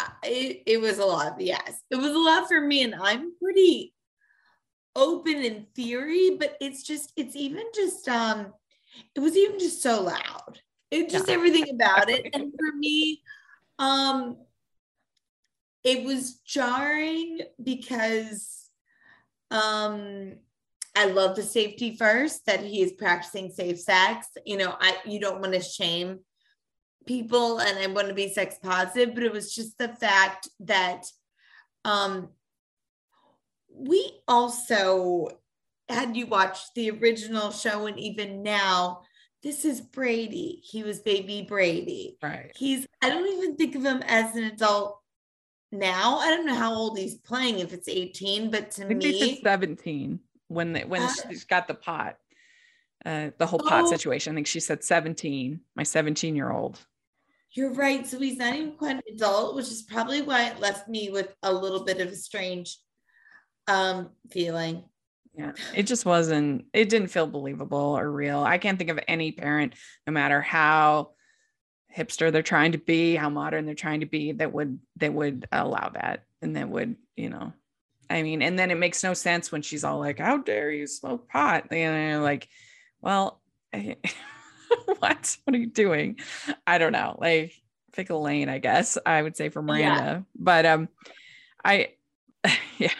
[0.00, 1.80] uh, it, it was a lot yes.
[1.90, 3.94] It was a lot for me and I'm pretty
[4.96, 8.52] open in theory but it's just it's even just um
[9.14, 11.34] it was even just so loud it just Yeah.
[11.34, 13.22] everything about it and for me
[13.78, 14.36] um
[15.82, 18.68] it was jarring because
[19.50, 20.34] um
[20.96, 24.26] I love the safety first that he is practicing safe sex.
[24.44, 26.18] You know, I you don't want to shame
[27.06, 31.04] people and I want to be sex positive, but it was just the fact that
[31.84, 32.30] um
[33.72, 35.28] we also
[35.90, 39.02] had you watched the original show and even now
[39.42, 40.60] this is Brady.
[40.62, 42.18] He was baby Brady.
[42.22, 44.98] right He's I don't even think of him as an adult
[45.72, 46.18] now.
[46.18, 49.12] I don't know how old he's playing if it's 18, but to i think they
[49.12, 52.16] me said 17 when they when Uh, she's got the pot
[53.06, 53.90] uh the whole pot Oh.
[53.90, 56.78] situation i think she said 17 my 17 year old
[57.52, 58.06] You're right.
[58.06, 61.34] So he's not even quite an adult, which is probably why it left me with
[61.42, 62.78] a little bit of a strange
[63.68, 64.84] um feeling.
[65.34, 68.40] Yeah, it just wasn't, it didn't feel believable or real.
[68.40, 69.74] I can't think of any parent,
[70.06, 71.10] no matter how
[71.96, 75.46] hipster they're trying to be, how modern they're trying to be, that would that would
[75.52, 77.52] allow that and that would, you know,
[78.08, 80.86] I mean, and then it makes no sense when she's all like, How dare you
[80.86, 81.66] smoke pot?
[81.70, 82.48] And You know, like,
[83.00, 83.40] well,
[83.72, 85.36] what?
[85.44, 86.18] What are you doing?
[86.66, 87.16] I don't know.
[87.20, 87.54] Like
[87.92, 89.64] pick a lane, I guess I would say for Yeah.
[89.94, 90.26] Miranda.
[90.36, 90.88] But um
[91.64, 91.90] I
[92.78, 92.92] yeah.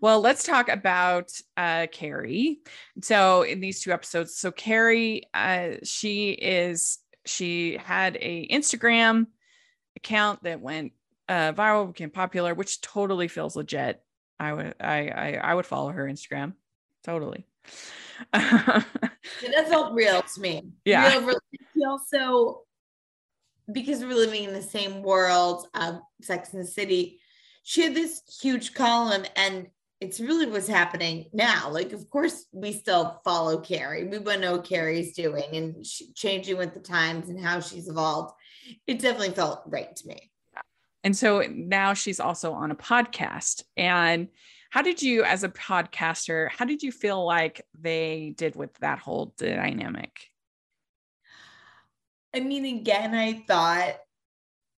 [0.00, 2.60] Well, let's talk about uh Carrie.
[3.02, 9.26] So in these two episodes, so Carrie, uh, she is she had a Instagram
[9.96, 10.92] account that went
[11.28, 14.02] uh viral, became popular, which totally feels legit.
[14.38, 16.54] I would I I, I would follow her Instagram.
[17.04, 17.46] Totally.
[18.32, 20.68] It that felt real to me.
[20.84, 21.18] Yeah.
[21.18, 21.38] Real,
[21.86, 22.62] also
[23.72, 27.18] because we're living in the same world of Sex and the City,
[27.62, 29.68] she had this huge column and
[30.04, 31.70] it's really what's happening now.
[31.70, 34.04] Like, of course, we still follow Carrie.
[34.04, 35.82] We want to know what Carrie's doing and
[36.14, 38.34] changing with the times and how she's evolved.
[38.86, 40.30] It definitely felt right to me.
[41.02, 43.62] And so now she's also on a podcast.
[43.78, 44.28] And
[44.68, 48.98] how did you, as a podcaster, how did you feel like they did with that
[48.98, 50.28] whole dynamic?
[52.34, 53.96] I mean, again, I thought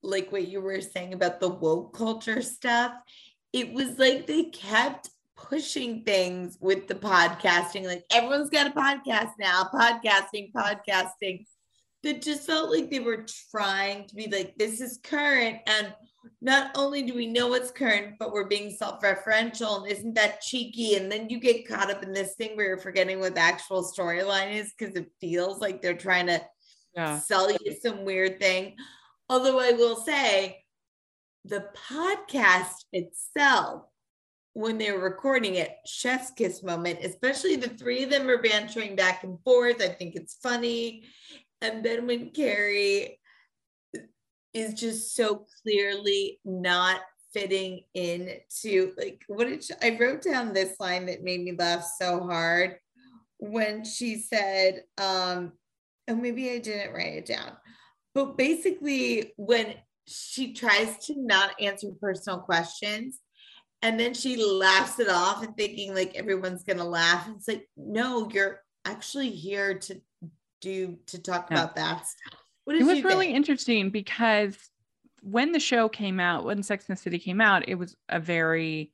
[0.03, 2.93] like what you were saying about the woke culture stuff,
[3.53, 7.85] it was like they kept pushing things with the podcasting.
[7.87, 11.47] Like everyone's got a podcast now, podcasting, podcasting.
[12.03, 15.59] That just felt like they were trying to be like, this is current.
[15.67, 15.93] And
[16.41, 19.79] not only do we know it's current, but we're being self referential.
[19.83, 20.97] And isn't that cheeky?
[20.97, 23.83] And then you get caught up in this thing where you're forgetting what the actual
[23.83, 26.41] storyline is because it feels like they're trying to
[26.95, 27.19] yeah.
[27.19, 28.77] sell you some weird thing.
[29.29, 30.63] Although I will say,
[31.45, 33.85] the podcast itself,
[34.57, 38.97] when they were recording it, chef's kiss moment, especially the three of them are bantering
[38.97, 39.83] back and forth.
[39.83, 41.05] I think it's funny.
[41.61, 43.21] And then when Carrie
[44.55, 47.01] is just so clearly not
[47.35, 48.31] fitting in
[48.63, 52.21] to like what did she, I wrote down this line that made me laugh so
[52.21, 52.79] hard
[53.39, 55.53] when she said, um,
[56.09, 57.53] oh, maybe I didn't write it down
[58.17, 59.75] but basically, when
[60.07, 63.21] she tries to not answer personal questions,
[63.83, 67.29] and then she laughs it off and thinking like everyone's gonna laugh.
[67.37, 70.01] It's like, no, you're actually here to
[70.61, 71.57] do to talk yeah.
[71.59, 72.41] about that stuff.
[72.69, 73.37] it was really think?
[73.37, 74.57] interesting because
[75.23, 78.21] when the show came out, when Sex and the City came out, it was a
[78.21, 78.93] very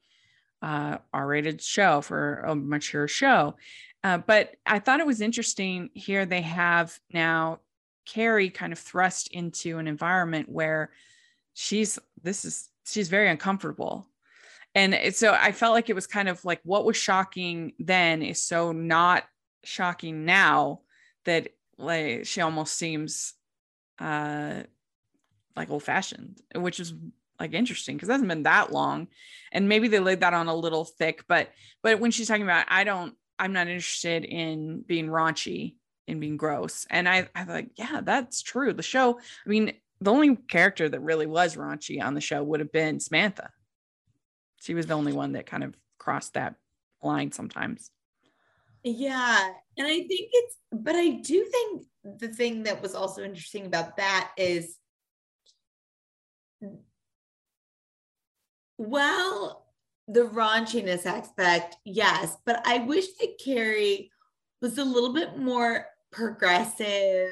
[0.63, 3.57] uh, R-rated show for a mature show.
[4.05, 6.27] Uh, but I thought it was interesting here.
[6.27, 7.61] They have now
[8.07, 10.91] Carrie kind of thrust into an environment where
[11.55, 14.09] she's this is she's very uncomfortable.
[14.75, 18.41] And so I felt like it was kind of like what was shocking then is
[18.43, 19.25] so not
[19.65, 20.81] shocking now
[21.25, 23.35] that like she almost seems
[23.99, 24.63] uh
[25.57, 26.95] like old fashioned, which is
[27.39, 29.09] like interesting because it hasn't been that long.
[29.53, 31.51] And maybe they laid that on a little thick, but
[31.83, 35.75] but when she's talking about I don't I'm not interested in being raunchy
[36.09, 36.87] and being gross.
[36.91, 38.73] And I, I like, yeah, that's true.
[38.73, 42.61] The show, I mean, the only character that really was raunchy on the show would
[42.61, 43.51] have been Samantha.
[44.63, 46.55] She was the only one that kind of crossed that
[47.03, 47.91] line sometimes.
[48.85, 49.51] Yeah.
[49.77, 53.97] And I think it's, but I do think the thing that was also interesting about
[53.97, 54.77] that is,
[58.79, 59.67] well,
[60.07, 64.13] the raunchiness aspect, yes, but I wish that Carrie
[64.61, 67.31] was a little bit more progressive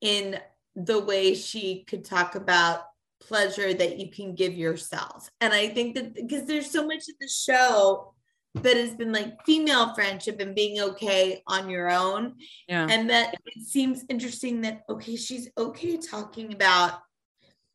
[0.00, 0.38] in
[0.76, 2.84] the way she could talk about
[3.26, 5.30] pleasure that you can give yourself.
[5.40, 8.14] And I think that because there's so much of the show
[8.54, 12.34] that has been like female friendship and being okay on your own.
[12.68, 12.86] Yeah.
[12.88, 17.00] And that it seems interesting that, okay, she's okay talking about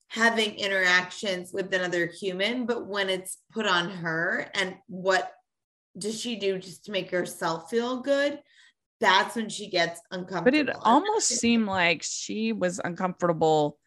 [0.10, 5.32] having interactions with another human, but when it's put on her and what
[5.98, 8.40] does she do just to make herself feel good?
[9.00, 10.66] that's when she gets uncomfortable.
[10.66, 13.78] But it almost seemed like she was uncomfortable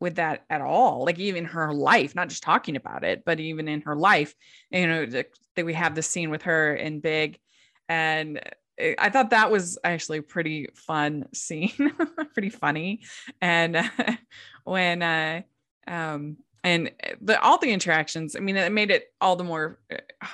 [0.00, 1.04] with that at all.
[1.04, 4.34] Like even her life, not just talking about it, but even in her life,
[4.70, 7.38] you know, that we have the scene with her in Big.
[7.88, 8.40] And
[8.98, 11.92] I thought that was actually a pretty fun scene,
[12.32, 13.02] pretty funny.
[13.40, 13.88] And uh,
[14.64, 15.42] when, uh,
[15.86, 19.96] um, and the, all the interactions, I mean, it made it all the more uh,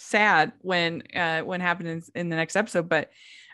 [0.00, 3.10] sad when uh when happened in, in the next episode but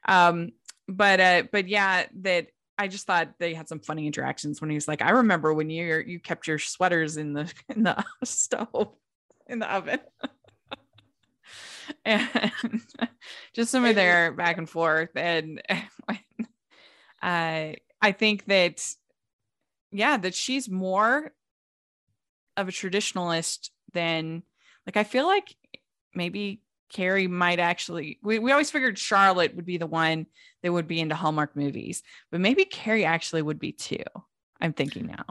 [0.07, 0.53] um
[0.87, 4.75] but uh but yeah that I just thought they had some funny interactions when he
[4.75, 8.95] was like, I remember when you you kept your sweaters in the in the stove
[9.47, 10.01] in the oven.
[12.05, 12.51] and
[13.53, 15.11] just some of their back and forth.
[15.15, 15.63] And
[16.09, 16.21] I
[17.23, 18.85] uh, I think that
[19.93, 21.33] yeah, that she's more
[22.57, 24.43] of a traditionalist than
[24.87, 25.55] like I feel like
[26.15, 26.61] maybe
[26.93, 30.27] Carrie might actually we, we always figured Charlotte would be the one
[30.63, 34.05] that would be into Hallmark movies, but maybe Carrie actually would be too.
[34.61, 35.25] I'm thinking now.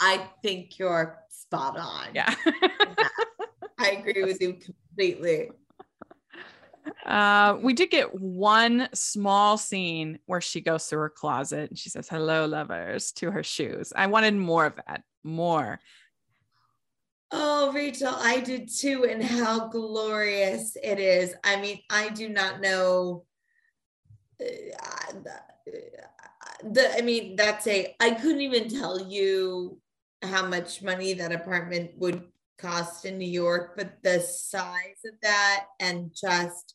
[0.00, 2.08] I think you're spot on.
[2.14, 2.34] Yeah.
[2.46, 3.08] yeah.
[3.78, 5.50] I agree with you completely.
[7.04, 11.90] Uh, we did get one small scene where she goes through her closet and she
[11.90, 13.92] says, Hello, lovers, to her shoes.
[13.94, 15.80] I wanted more of that, more.
[17.30, 19.04] Oh, Rachel, I did too.
[19.04, 21.34] And how glorious it is.
[21.42, 23.24] I mean, I do not know.
[24.40, 25.12] Uh,
[26.62, 29.80] the I mean, that's a I couldn't even tell you
[30.22, 32.24] how much money that apartment would
[32.58, 36.74] cost in New York, but the size of that and just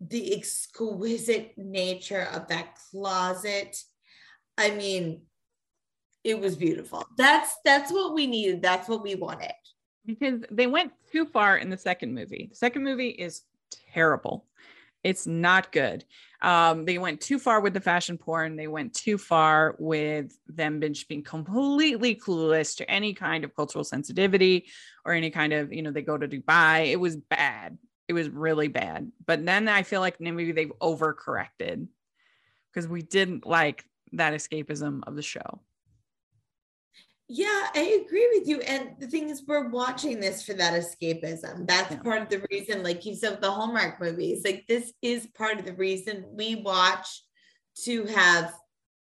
[0.00, 3.76] the exquisite nature of that closet.
[4.58, 5.22] I mean,
[6.26, 7.06] it was beautiful.
[7.16, 8.60] That's that's what we needed.
[8.60, 9.52] That's what we wanted.
[10.04, 12.48] Because they went too far in the second movie.
[12.50, 13.42] The second movie is
[13.94, 14.44] terrible.
[15.04, 16.04] It's not good.
[16.42, 18.56] Um, they went too far with the fashion porn.
[18.56, 24.66] They went too far with them being completely clueless to any kind of cultural sensitivity
[25.04, 26.90] or any kind of, you know, they go to Dubai.
[26.90, 27.78] It was bad.
[28.08, 29.12] It was really bad.
[29.24, 31.86] But then I feel like maybe they've overcorrected
[32.72, 35.60] because we didn't like that escapism of the show.
[37.28, 38.60] Yeah, I agree with you.
[38.60, 41.66] And the thing is, we're watching this for that escapism.
[41.66, 41.98] That's yeah.
[41.98, 45.64] part of the reason, like you said, the Hallmark movies, like this is part of
[45.64, 47.22] the reason we watch
[47.82, 48.54] to have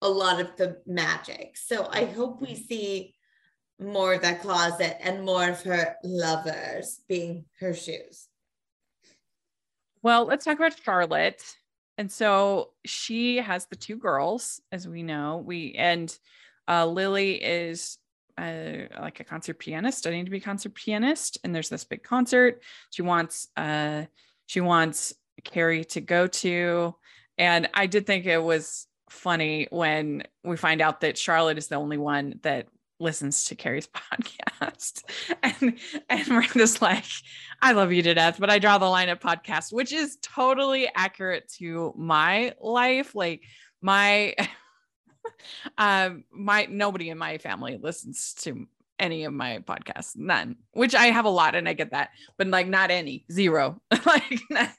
[0.01, 1.57] a lot of the magic.
[1.57, 3.15] So I hope we see
[3.79, 8.29] more of that closet and more of her lovers being her shoes.
[10.01, 11.43] Well, let's talk about Charlotte.
[11.97, 15.43] And so she has the two girls, as we know.
[15.45, 16.17] We and
[16.67, 17.97] uh, Lily is
[18.37, 22.03] uh, like a concert pianist, studying to be a concert pianist, and there's this big
[22.03, 24.05] concert she wants uh
[24.47, 25.13] she wants
[25.43, 26.95] Carrie to go to,
[27.37, 31.75] and I did think it was funny when we find out that Charlotte is the
[31.75, 32.67] only one that
[32.99, 35.03] listens to Carrie's podcast.
[35.43, 35.77] And
[36.09, 37.05] and Miranda's like,
[37.61, 40.89] I love you to death, but I draw the line at podcast, which is totally
[40.93, 43.15] accurate to my life.
[43.15, 43.43] Like
[43.81, 44.35] my
[45.77, 48.67] um, my nobody in my family listens to
[48.99, 50.55] any of my podcasts, none.
[50.71, 53.81] Which I have a lot, and I get that, but like not any, zero.
[54.05, 54.41] like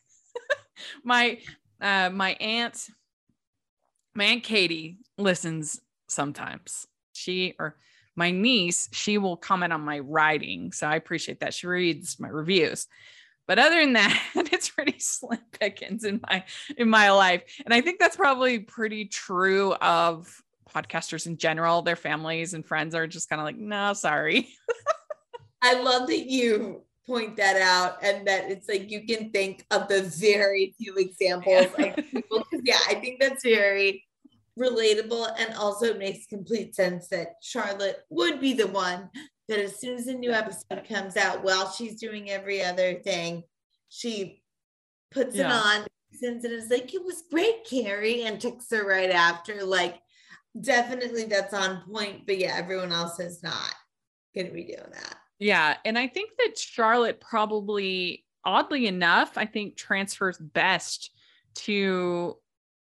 [1.04, 1.38] my
[1.80, 2.88] uh, my aunt,
[4.14, 6.86] my aunt Katie listens sometimes.
[7.12, 7.76] She or
[8.14, 11.54] my niece, she will comment on my writing, so I appreciate that.
[11.54, 12.86] She reads my reviews.
[13.46, 14.22] But other than that,
[14.52, 16.44] it's pretty slim pickings in my
[16.76, 17.42] in my life.
[17.64, 20.42] And I think that's probably pretty true of
[20.74, 21.82] podcasters in general.
[21.82, 24.48] Their families and friends are just kind of like, no, sorry.
[25.62, 29.86] I love that you point that out and that it's like you can think of
[29.88, 31.84] the very few examples yeah.
[31.86, 32.46] of people.
[32.64, 34.04] yeah, I think that's very
[34.58, 39.10] relatable and also makes complete sense that Charlotte would be the one
[39.48, 43.44] that as soon as a new episode comes out, while she's doing every other thing,
[43.88, 44.42] she
[45.10, 45.46] puts yeah.
[45.46, 49.64] it on, sends it as like, it was great, Carrie, and texts her right after.
[49.64, 50.00] Like,
[50.60, 53.74] definitely that's on point, but yeah, everyone else is not
[54.34, 55.16] going to be doing that.
[55.38, 55.76] Yeah.
[55.84, 61.10] And I think that Charlotte probably, oddly enough, I think transfers best
[61.56, 62.36] to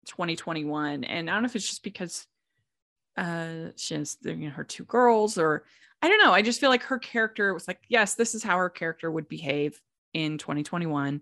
[0.07, 1.03] 2021.
[1.03, 2.25] And I don't know if it's just because
[3.17, 5.63] uh she has you know, her two girls or
[6.01, 6.33] I don't know.
[6.33, 9.27] I just feel like her character was like, yes, this is how her character would
[9.27, 9.81] behave
[10.13, 11.21] in 2021.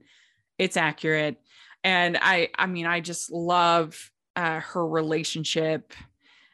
[0.58, 1.42] It's accurate.
[1.84, 5.94] And I I mean, I just love uh, her relationship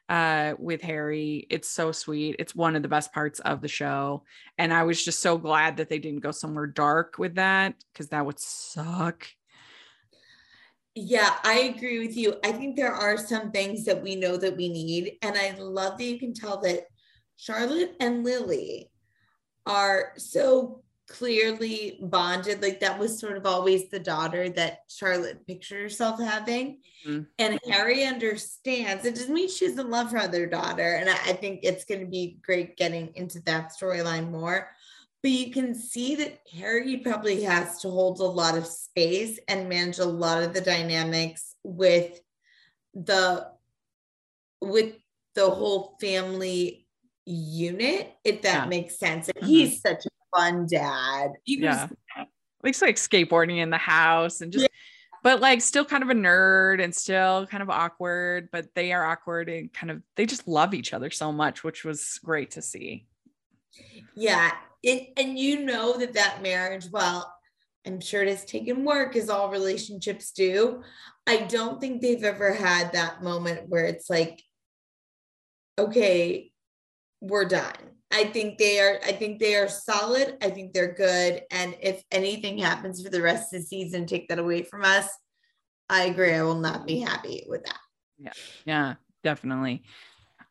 [0.10, 1.46] uh, with Harry.
[1.50, 2.36] It's so sweet.
[2.40, 4.24] It's one of the best parts of the show.
[4.58, 8.10] And I was just so glad that they didn't go somewhere dark with that because
[8.10, 9.28] that would suck.
[10.96, 12.36] Yeah, I agree with you.
[12.44, 15.18] I think there are some things that we know that we need.
[15.22, 16.88] And I love that you can tell that
[17.40, 18.92] Charlotte and Lily
[19.66, 22.62] are so clearly bonded.
[22.62, 26.82] Like that was sort of always the daughter that Charlotte pictured herself having.
[27.08, 27.24] Mm-hmm.
[27.40, 29.06] And Harry understands.
[29.06, 30.96] It doesn't mean she doesn't love her other daughter.
[30.96, 34.70] And I, I think it's going to be great getting into that storyline more.
[35.24, 39.70] But you can see that Harry probably has to hold a lot of space and
[39.70, 42.20] manage a lot of the dynamics with
[42.94, 43.48] the
[44.62, 44.94] with
[45.36, 46.86] the whole family
[47.26, 48.66] unit, if that yeah.
[48.66, 49.30] makes sense.
[49.30, 49.48] And mm-hmm.
[49.48, 51.32] he's such a fun dad.
[51.44, 51.88] He yeah.
[52.64, 54.68] Looks like skateboarding in the house and just yeah.
[55.24, 59.06] but like still kind of a nerd and still kind of awkward, but they are
[59.06, 62.62] awkward and kind of they just love each other so much, which was great to
[62.62, 63.08] see.
[64.16, 64.52] Yeah.
[64.84, 67.34] It, and you know that that marriage, well,
[67.86, 70.84] I'm sure it has taken work as all relationships do.
[71.26, 74.42] I don't think they've ever had that moment where it's like,
[75.78, 76.52] okay,
[77.22, 77.74] we're done.
[78.12, 80.38] I think they are I think they are solid.
[80.42, 81.44] I think they're good.
[81.52, 85.08] And if anything happens for the rest of the season, take that away from us.
[85.90, 86.34] I agree.
[86.34, 87.80] I will not be happy with that.
[88.18, 88.34] Yeah.
[88.66, 88.94] Yeah,
[89.24, 89.84] definitely.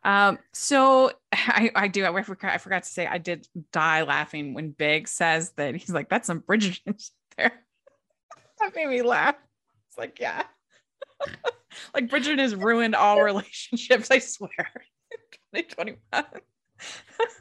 [0.05, 4.55] Um, so I, I do I forgot I forgot to say I did die laughing
[4.55, 7.53] when Big says that he's like, that's some Bridgerton there.
[8.61, 9.35] that made me laugh.
[9.89, 10.45] It's like, yeah.
[11.95, 14.51] like Bridgerton has ruined all relationships, I swear.
[15.55, 15.99] 2021.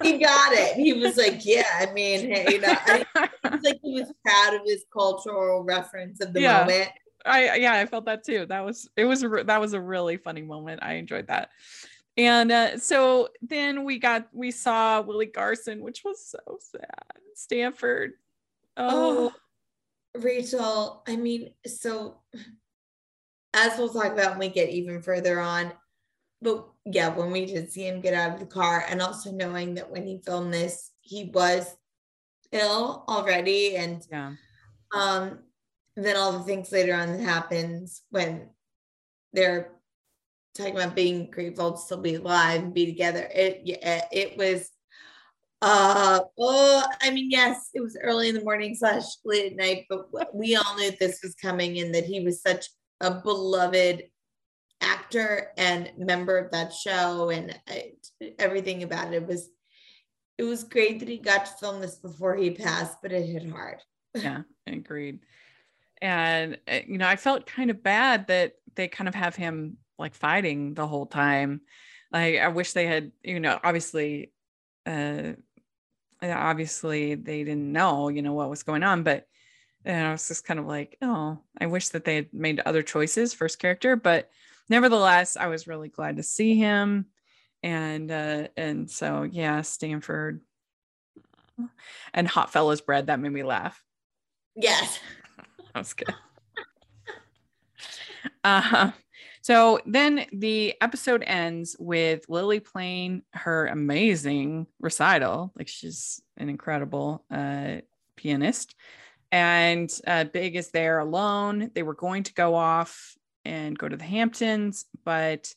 [0.04, 0.76] He got it.
[0.76, 3.06] He was like, yeah, I mean, hey, you know, I,
[3.64, 6.60] like he was proud of his cultural reference of the yeah.
[6.60, 6.90] moment.
[7.26, 8.46] I yeah, I felt that too.
[8.46, 10.82] That was it was that was a really funny moment.
[10.82, 11.50] I enjoyed that.
[12.16, 17.22] And uh, so then we got we saw Willie Garson, which was so sad.
[17.36, 18.14] Stanford.
[18.76, 19.34] Oh.
[20.16, 21.04] oh, Rachel.
[21.08, 22.22] I mean, so
[23.54, 25.72] as we'll talk about when we get even further on,
[26.42, 29.76] but yeah, when we did see him get out of the car, and also knowing
[29.76, 31.76] that when he filmed this, he was
[32.52, 34.34] ill already, and yeah,
[34.94, 35.40] um,
[35.96, 38.50] then all the things later on that happens when
[39.34, 39.72] they're
[40.56, 43.30] talking about being grateful to still be alive and be together.
[43.34, 44.70] It yeah, it was
[45.64, 49.86] uh oh i mean yes it was early in the morning slash late at night
[49.90, 52.68] but we all knew this was coming and that he was such
[53.02, 54.04] a beloved
[54.82, 57.94] actor and member of that show and I,
[58.38, 59.50] everything about it was
[60.38, 63.50] it was great that he got to film this before he passed but it hit
[63.50, 63.78] hard.
[64.14, 65.20] Yeah agreed.
[66.02, 69.78] And uh, you know i felt kind of bad that they kind of have him
[69.98, 71.62] like fighting the whole time.
[72.12, 74.32] Like i wish they had you know obviously
[74.86, 75.34] uh
[76.22, 79.28] obviously they didn't know you know what was going on but
[79.88, 82.84] and I was just kind of like, oh, I wish that they had made other
[82.84, 84.30] choices first character, but
[84.70, 87.08] nevertheless, I was really glad to see him.
[87.64, 90.42] And uh, and so yeah, Stanford
[92.14, 93.84] and Hot Fellas bread that made me laugh.
[94.56, 95.00] Yes,
[95.74, 96.14] that was good.
[98.44, 98.92] uh,
[99.42, 105.52] so then the episode ends with Lily playing her amazing recital.
[105.56, 107.78] Like she's an incredible uh,
[108.16, 108.76] pianist
[109.32, 111.72] and uh, Big is there alone.
[111.74, 113.17] They were going to go off
[113.48, 115.52] and go to the Hamptons, but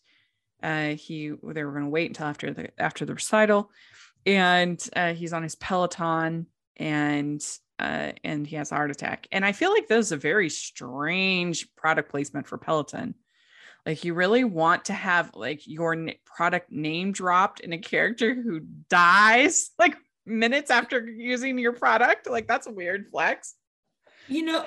[0.62, 3.70] uh, he they were going to wait until after the after the recital,
[4.24, 7.42] and uh, he's on his Peloton and
[7.80, 9.26] uh, and he has a heart attack.
[9.32, 13.14] And I feel like that is a very strange product placement for Peloton.
[13.84, 18.34] Like you really want to have like your n- product name dropped in a character
[18.34, 22.28] who dies like minutes after using your product.
[22.28, 23.54] Like that's a weird flex.
[24.28, 24.66] You know,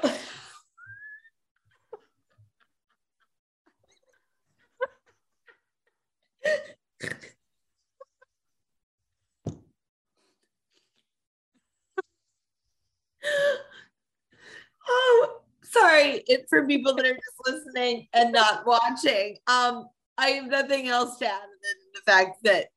[14.87, 16.23] oh, sorry.
[16.27, 19.37] It's for people that are just listening and not watching.
[19.47, 22.67] Um, I have nothing else to add than the fact that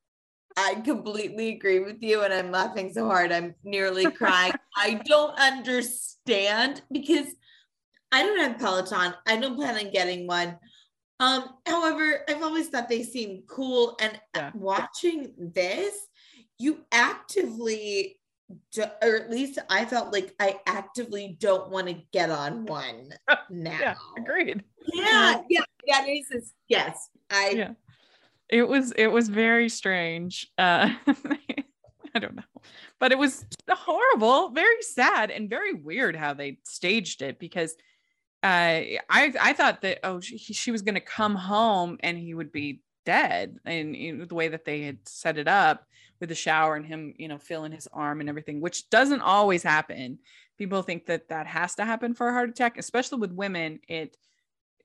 [0.57, 4.55] I completely agree with you, and I'm laughing so hard I'm nearly crying.
[4.77, 7.27] I don't understand because
[8.11, 9.15] I don't have Peloton.
[9.27, 10.59] I don't plan on getting one.
[11.19, 14.51] Um, however, I've always thought they seem cool, and yeah.
[14.55, 15.95] watching this,
[16.59, 18.21] you actively,
[18.73, 23.11] do, or at least I felt like I actively don't want to get on one
[23.51, 23.79] now.
[23.81, 24.63] yeah, agreed.
[24.93, 26.05] Yeah, yeah, yeah.
[26.69, 27.51] Yes, I.
[27.51, 27.71] Yeah
[28.49, 30.91] it was it was very strange uh
[32.15, 32.43] i don't know
[33.01, 37.75] but it was horrible very sad and very weird how they staged it because
[38.49, 42.53] i i thought that oh she, she was going to come home and he would
[42.53, 45.87] be dead and you know, the way that they had set it up
[46.21, 49.63] with the shower and him you know feeling his arm and everything which doesn't always
[49.63, 50.19] happen.
[50.59, 54.17] People think that that has to happen for a heart attack especially with women it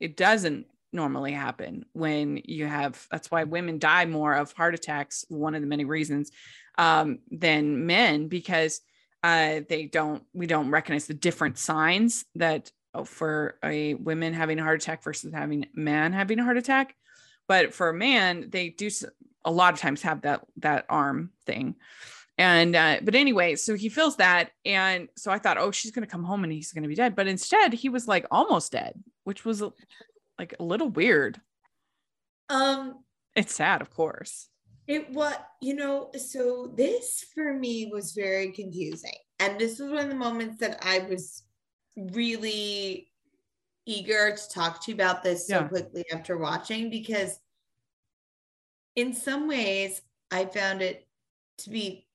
[0.00, 5.24] it doesn't normally happen when you have that's why women die more of heart attacks
[5.28, 6.30] one of the many reasons
[6.78, 8.80] um, than men because
[9.24, 12.70] uh, they don't we don't recognize the different signs that
[13.04, 16.94] for a women having a heart attack versus having man having a heart attack
[17.48, 18.90] but for a man they do
[19.44, 21.74] a lot of times have that that arm thing
[22.38, 26.06] and uh, but anyway so he feels that and so i thought oh she's going
[26.06, 28.72] to come home and he's going to be dead but instead he was like almost
[28.72, 29.62] dead which was
[30.38, 31.40] like a little weird.
[32.48, 33.04] Um,
[33.36, 34.48] it's sad, of course.
[34.86, 36.10] It what you know.
[36.18, 40.78] So this for me was very confusing, and this was one of the moments that
[40.82, 41.44] I was
[41.96, 43.08] really
[43.86, 47.38] eager to talk to you about this so quickly after watching because
[48.94, 51.06] in some ways I found it
[51.58, 52.06] to be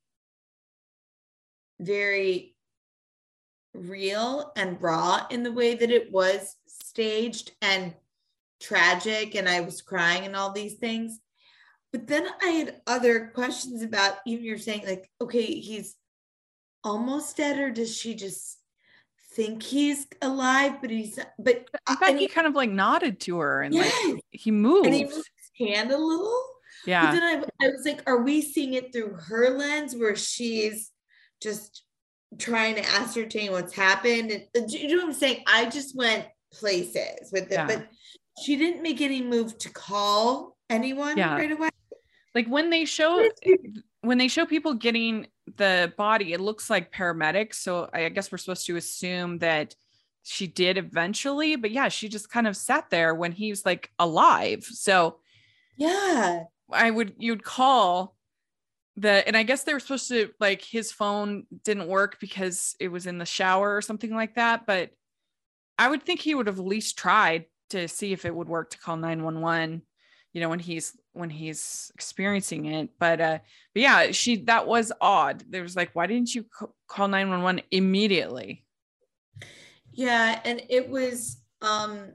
[1.80, 2.56] very
[3.74, 7.94] real and raw in the way that it was staged and
[8.60, 11.20] tragic and I was crying and all these things.
[11.92, 15.96] But then I had other questions about even you're saying, like, okay, he's
[16.84, 18.60] almost dead, or does she just
[19.38, 23.62] think he's alive, but he's but In fact, he, kind of like nodded to her
[23.62, 23.94] and like
[24.32, 24.88] he moved.
[24.88, 26.44] and he moved his hand a little.
[26.84, 27.12] But yeah.
[27.12, 30.92] then I, I was like, are we seeing it through her lens where she's
[31.42, 31.84] just
[32.40, 34.32] trying to ascertain what's happened?
[34.32, 35.44] And do you know what I'm saying?
[35.48, 37.68] I just went places with it, Yeah.
[37.68, 37.88] but
[38.44, 41.36] she didn't make any move to call anyone Yeah.
[41.36, 41.70] right away.
[42.34, 43.30] Like when they show
[44.02, 45.28] when they show people getting
[45.58, 47.56] the body, it looks like paramedics.
[47.56, 49.76] So I guess we're supposed to assume that
[50.24, 53.92] she did eventually, but yeah, she just kind of sat there when he was like
[53.98, 54.64] alive.
[54.66, 55.20] So
[55.78, 56.46] Yeah.
[56.72, 58.16] I would you'd call
[58.96, 62.90] the and I guess they were supposed to like his phone didn't work because it
[62.90, 64.66] was in the shower or something like that.
[64.66, 64.92] But
[65.78, 68.72] I would think he would have at least tried to see if it would work
[68.72, 69.84] to call 911,
[70.34, 72.90] you know, when he's when he's experiencing it.
[73.00, 73.40] But uh
[73.74, 75.44] but yeah, she that was odd.
[75.50, 76.46] There was like, why didn't you
[76.88, 78.66] call 911 immediately?
[79.92, 82.14] Yeah, and it was um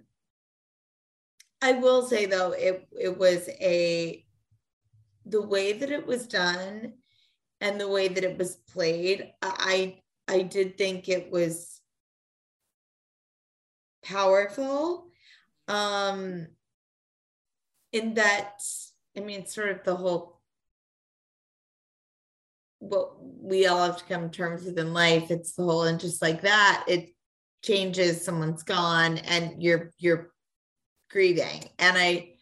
[1.61, 4.25] I will say though it it was a
[5.25, 6.95] the way that it was done
[7.61, 11.81] and the way that it was played I I did think it was
[14.05, 15.09] powerful
[15.69, 16.49] um
[17.93, 18.63] in that
[19.17, 20.41] I mean sort of the whole
[22.83, 26.01] what we all have to come to terms with in life it's the whole and
[26.01, 27.11] just like that it
[27.63, 30.33] changes someone's gone and you're you're
[31.09, 32.33] grieving and i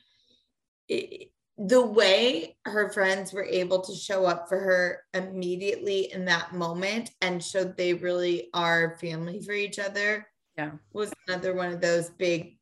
[0.88, 6.54] it, the way her friends were able to show up for her immediately in that
[6.54, 10.70] moment and showed they really are family for each other Yeah.
[10.94, 12.56] was another one of those big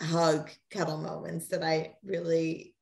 [0.00, 2.74] hug cuddle moments that i really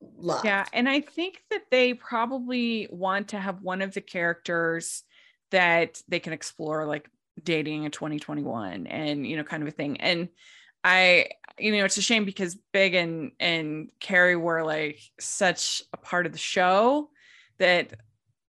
[0.00, 5.02] loved Yeah, and I think that they probably want to have one of the characters
[5.50, 7.08] that they can explore, like
[7.42, 10.00] dating in 2021, and you know, kind of a thing.
[10.00, 10.28] And
[10.84, 15.96] I, you know, it's a shame because Big and and Carrie were like such a
[15.96, 17.10] part of the show
[17.58, 17.92] that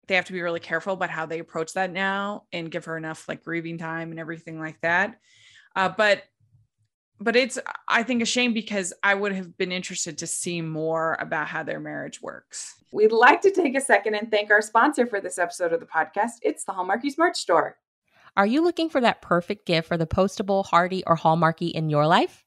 [0.08, 2.98] they have to be really careful about how they approach that now and give her
[2.98, 5.16] enough like grieving time and everything like that.
[5.76, 6.24] Uh, but
[7.20, 11.18] but it's I think a shame because I would have been interested to see more
[11.20, 12.76] about how their marriage works.
[12.92, 15.86] We'd like to take a second and thank our sponsor for this episode of the
[15.86, 16.34] podcast.
[16.42, 17.78] It's the Hallmarkies merch store.
[18.36, 22.08] Are you looking for that perfect gift for the postable, heartie, or hallmarky in your
[22.08, 22.44] life?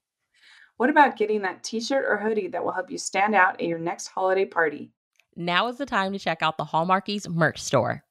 [0.78, 3.66] What about getting that t shirt or hoodie that will help you stand out at
[3.66, 4.90] your next holiday party?
[5.36, 8.02] Now is the time to check out the Hallmarkies merch store.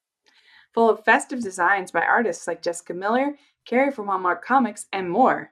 [0.73, 3.35] Full of festive designs by artists like Jessica Miller,
[3.65, 5.51] Carrie from Hallmark Comics, and more.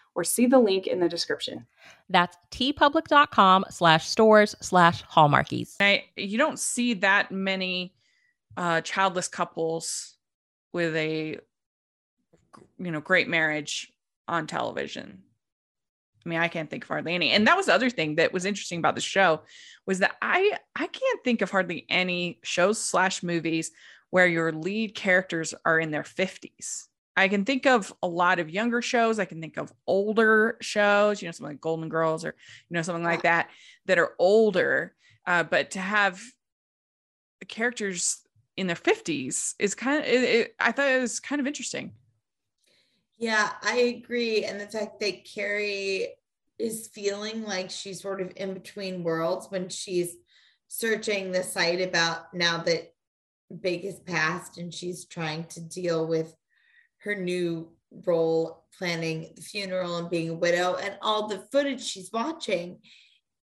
[0.15, 1.65] or see the link in the description.
[2.09, 5.75] That's teepublic.com slash stores slash hallmarkies.
[5.79, 7.93] I you don't see that many
[8.57, 10.15] uh childless couples
[10.73, 11.39] with a
[12.77, 13.91] you know great marriage
[14.27, 15.23] on television.
[16.25, 17.31] I mean, I can't think of hardly any.
[17.31, 19.41] And that was the other thing that was interesting about the show
[19.85, 23.71] was that I I can't think of hardly any shows slash movies
[24.11, 26.87] where your lead characters are in their 50s.
[27.15, 29.19] I can think of a lot of younger shows.
[29.19, 32.35] I can think of older shows, you know, something like Golden Girls or,
[32.69, 33.49] you know, something like that,
[33.85, 34.95] that are older.
[35.25, 36.21] Uh, but to have
[37.47, 38.21] characters
[38.55, 41.91] in their 50s is kind of, it, it, I thought it was kind of interesting.
[43.17, 44.45] Yeah, I agree.
[44.45, 46.07] And the fact that Carrie
[46.57, 50.15] is feeling like she's sort of in between worlds when she's
[50.67, 52.93] searching the site about now that
[53.59, 56.35] Big has passed and she's trying to deal with
[57.03, 57.69] her new
[58.05, 62.79] role planning the funeral and being a widow and all the footage she's watching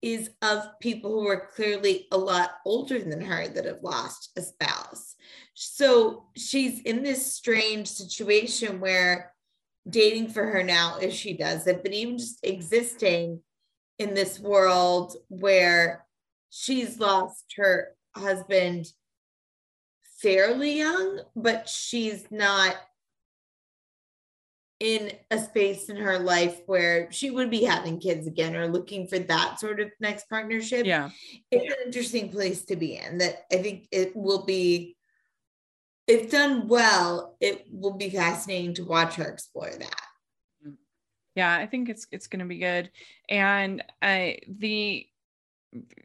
[0.02, 4.42] is of people who are clearly a lot older than her that have lost a
[4.42, 5.16] spouse.
[5.56, 9.34] So she's in this strange situation where
[9.90, 13.42] dating for her now if she does it, but even just existing
[13.98, 16.06] in this world where
[16.50, 18.88] she's lost her husband
[20.22, 22.76] fairly young, but she's not
[24.80, 29.08] in a space in her life where she would be having kids again or looking
[29.08, 30.86] for that sort of next partnership.
[30.86, 31.10] Yeah.
[31.52, 34.96] It's an interesting place to be in that I think it will be
[36.08, 40.02] if done well, it will be fascinating to watch her explore that.
[41.36, 42.90] Yeah, I think it's it's going to be good.
[43.30, 45.06] And I the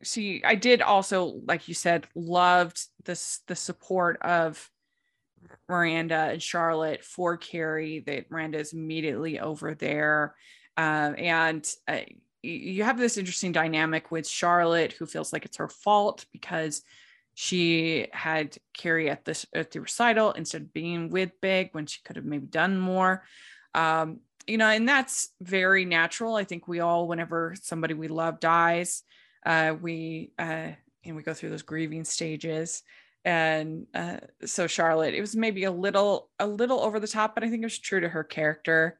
[0.02, 4.68] see I did also like you said loved this the support of
[5.68, 10.34] Miranda and Charlotte for Carrie that Miranda is immediately over there
[10.76, 12.00] um, and uh,
[12.42, 16.82] you have this interesting dynamic with Charlotte who feels like it's her fault because
[17.34, 22.00] she had Carrie at this at the recital instead of being with Big when she
[22.04, 23.24] could have maybe done more.
[23.74, 26.34] Um, you know, and that's very natural.
[26.34, 29.02] I think we all, whenever somebody we love dies,
[29.46, 30.72] uh, we uh,
[31.04, 32.82] and we go through those grieving stages.
[33.24, 37.44] And uh, so Charlotte, it was maybe a little a little over the top, but
[37.44, 38.98] I think it was true to her character.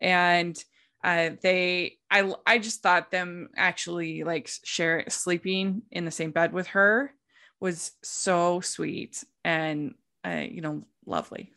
[0.00, 0.62] And
[1.04, 6.52] uh, they, I, I just thought them actually like share sleeping in the same bed
[6.52, 7.14] with her
[7.60, 9.94] was so sweet and
[10.26, 11.52] uh, you know lovely.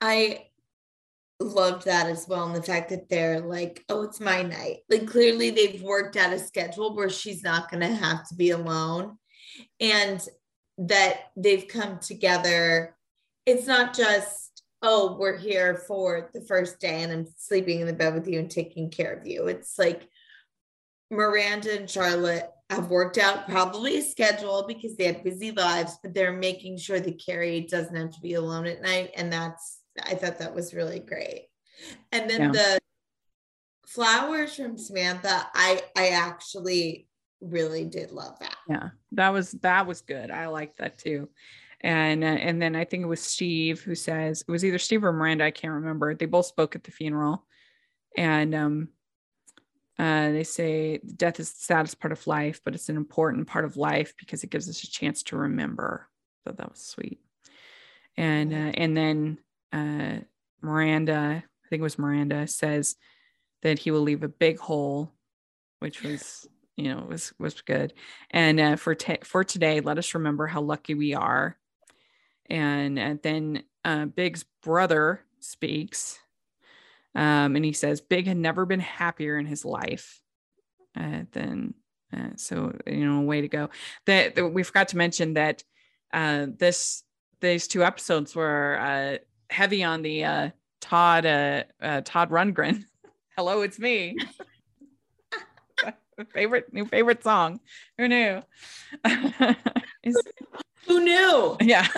[0.00, 0.46] I
[1.40, 2.46] loved that as well.
[2.46, 4.78] And the fact that they're like, oh, it's my night.
[4.88, 8.50] Like clearly they've worked out a schedule where she's not going to have to be
[8.50, 9.18] alone.
[9.80, 10.20] And
[10.78, 12.94] that they've come together.
[13.46, 17.92] It's not just, oh, we're here for the first day and I'm sleeping in the
[17.92, 19.46] bed with you and taking care of you.
[19.46, 20.08] It's like
[21.10, 26.12] Miranda and Charlotte have worked out probably a schedule because they have busy lives, but
[26.12, 29.12] they're making sure that Carrie doesn't have to be alone at night.
[29.16, 31.46] And that's, I thought that was really great.
[32.10, 32.50] And then yeah.
[32.50, 32.78] the
[33.86, 37.05] flowers from Samantha, I, I actually
[37.40, 38.56] really did love that.
[38.68, 40.30] Yeah, that was, that was good.
[40.30, 41.28] I liked that too.
[41.82, 45.04] And, uh, and then I think it was Steve who says it was either Steve
[45.04, 45.44] or Miranda.
[45.44, 46.14] I can't remember.
[46.14, 47.44] They both spoke at the funeral
[48.16, 48.88] and, um,
[49.98, 53.64] uh, they say death is the saddest part of life, but it's an important part
[53.64, 56.08] of life because it gives us a chance to remember.
[56.44, 57.18] So that was sweet.
[58.16, 59.38] And uh, and then
[59.72, 60.20] uh,
[60.60, 62.96] Miranda, I think it was Miranda, says
[63.62, 65.14] that he will leave a big hole,
[65.78, 66.46] which was
[66.76, 67.94] you know was was good.
[68.30, 71.56] And uh, for for today, let us remember how lucky we are.
[72.48, 76.20] And, and then uh, Big's brother speaks
[77.16, 80.20] um, and he says Big had never been happier in his life
[80.96, 81.72] uh, than
[82.14, 83.70] uh, so you know a way to go.
[84.04, 85.64] That, we forgot to mention that
[86.12, 87.02] uh, this
[87.40, 89.16] these two episodes were uh,
[89.48, 90.50] heavy on the uh,
[90.82, 92.84] Todd uh, uh, Todd Rundgren.
[93.36, 94.16] Hello, it's me.
[96.24, 97.60] Favorite new favorite song.
[97.98, 98.42] Who knew?
[100.86, 101.56] Who knew?
[101.60, 101.86] Yeah.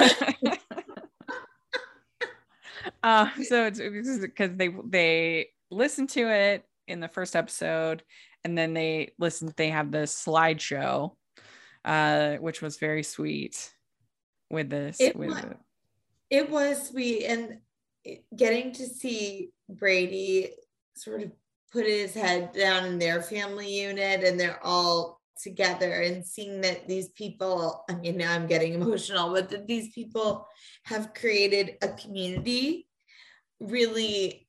[3.02, 8.02] uh, so it's because they they listen to it in the first episode,
[8.44, 9.52] and then they listen.
[9.56, 11.12] They have the slideshow,
[11.84, 13.72] uh, which was very sweet.
[14.50, 15.44] With this, it with was,
[16.30, 17.58] it was sweet, and
[18.34, 20.52] getting to see Brady
[20.94, 21.32] sort of
[21.72, 26.88] put his head down in their family unit, and they're all together and seeing that
[26.88, 30.48] these people i mean now i'm getting emotional but that these people
[30.82, 32.88] have created a community
[33.60, 34.48] really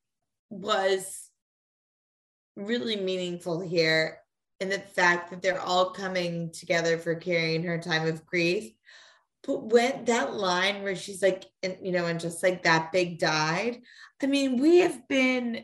[0.49, 1.29] was
[2.55, 4.19] really meaningful here
[4.59, 8.71] in the fact that they're all coming together for carrying her time of grief.
[9.47, 13.19] But when that line where she's like, and you know, and just like that big
[13.19, 13.79] died,
[14.21, 15.63] I mean, we have been,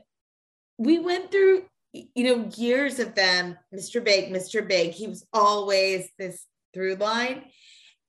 [0.77, 4.03] we went through, you know, years of them, Mr.
[4.03, 4.67] Big, Mr.
[4.67, 4.91] Big.
[4.91, 7.43] He was always this through line.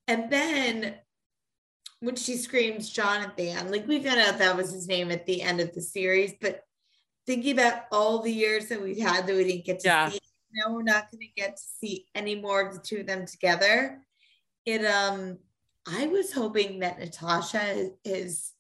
[0.09, 0.97] And then
[2.01, 3.71] when she screams John at the end.
[3.71, 6.63] Like we found out that was his name at the end of the series, but
[7.27, 10.09] thinking about all the years that we've had that we didn't get to yeah.
[10.11, 10.21] see,
[10.53, 13.27] now we're not going to get to see any more of the two of them
[13.27, 14.01] together.
[14.65, 15.39] It um,
[15.87, 18.53] I was hoping that Natasha, his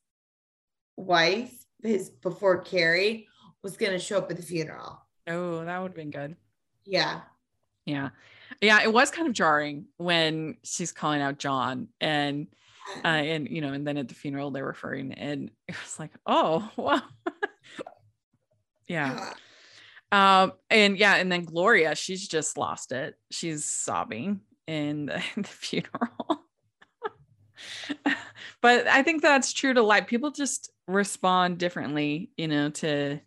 [0.96, 1.52] wife,
[1.82, 3.28] his before Carrie,
[3.66, 5.02] was going to show up at the funeral.
[5.26, 6.36] Oh, that would have been good.
[6.84, 7.22] Yeah.
[7.84, 8.10] Yeah.
[8.62, 8.80] Yeah.
[8.80, 12.46] It was kind of jarring when she's calling out John and
[13.04, 16.12] uh, and you know, and then at the funeral they're referring, and it was like,
[16.26, 17.02] oh wow,
[18.86, 19.32] yeah.
[20.12, 23.16] Um, and yeah, and then Gloria, she's just lost it.
[23.32, 26.44] She's sobbing in the, in the funeral.
[28.62, 30.06] but I think that's true to life.
[30.06, 33.18] People just respond differently, you know, to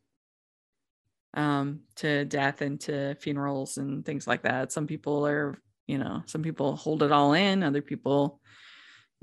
[1.36, 4.72] um to death and to funerals and things like that.
[4.72, 5.58] Some people are,
[5.88, 8.40] you know, some people hold it all in, other people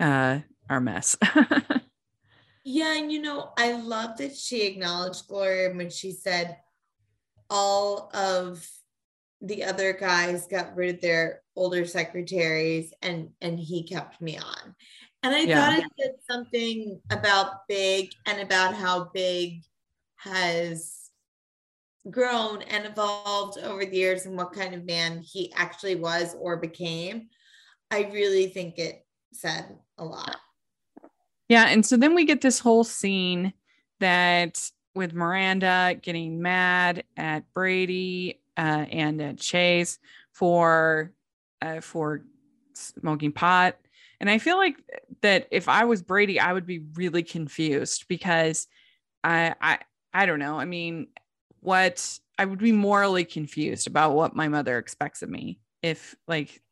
[0.00, 1.16] uh, our mess.
[2.64, 6.58] yeah, and you know, I love that she acknowledged Gloria when she said
[7.48, 8.68] all of
[9.40, 14.74] the other guys got rid of their older secretaries and and he kept me on.
[15.22, 15.70] And I yeah.
[15.70, 19.62] thought it said something about Big and about how Big
[20.16, 21.05] has
[22.10, 26.56] grown and evolved over the years and what kind of man he actually was or
[26.56, 27.28] became,
[27.90, 30.36] I really think it said a lot.
[31.48, 31.66] Yeah.
[31.68, 33.52] And so then we get this whole scene
[34.00, 39.98] that with Miranda getting mad at Brady uh, and at Chase
[40.32, 41.12] for
[41.62, 42.22] uh, for
[42.74, 43.76] smoking pot.
[44.20, 44.76] And I feel like
[45.20, 48.66] that if I was Brady, I would be really confused because
[49.22, 49.78] I I
[50.12, 50.58] I don't know.
[50.58, 51.08] I mean,
[51.66, 56.62] what I would be morally confused about what my mother expects of me if like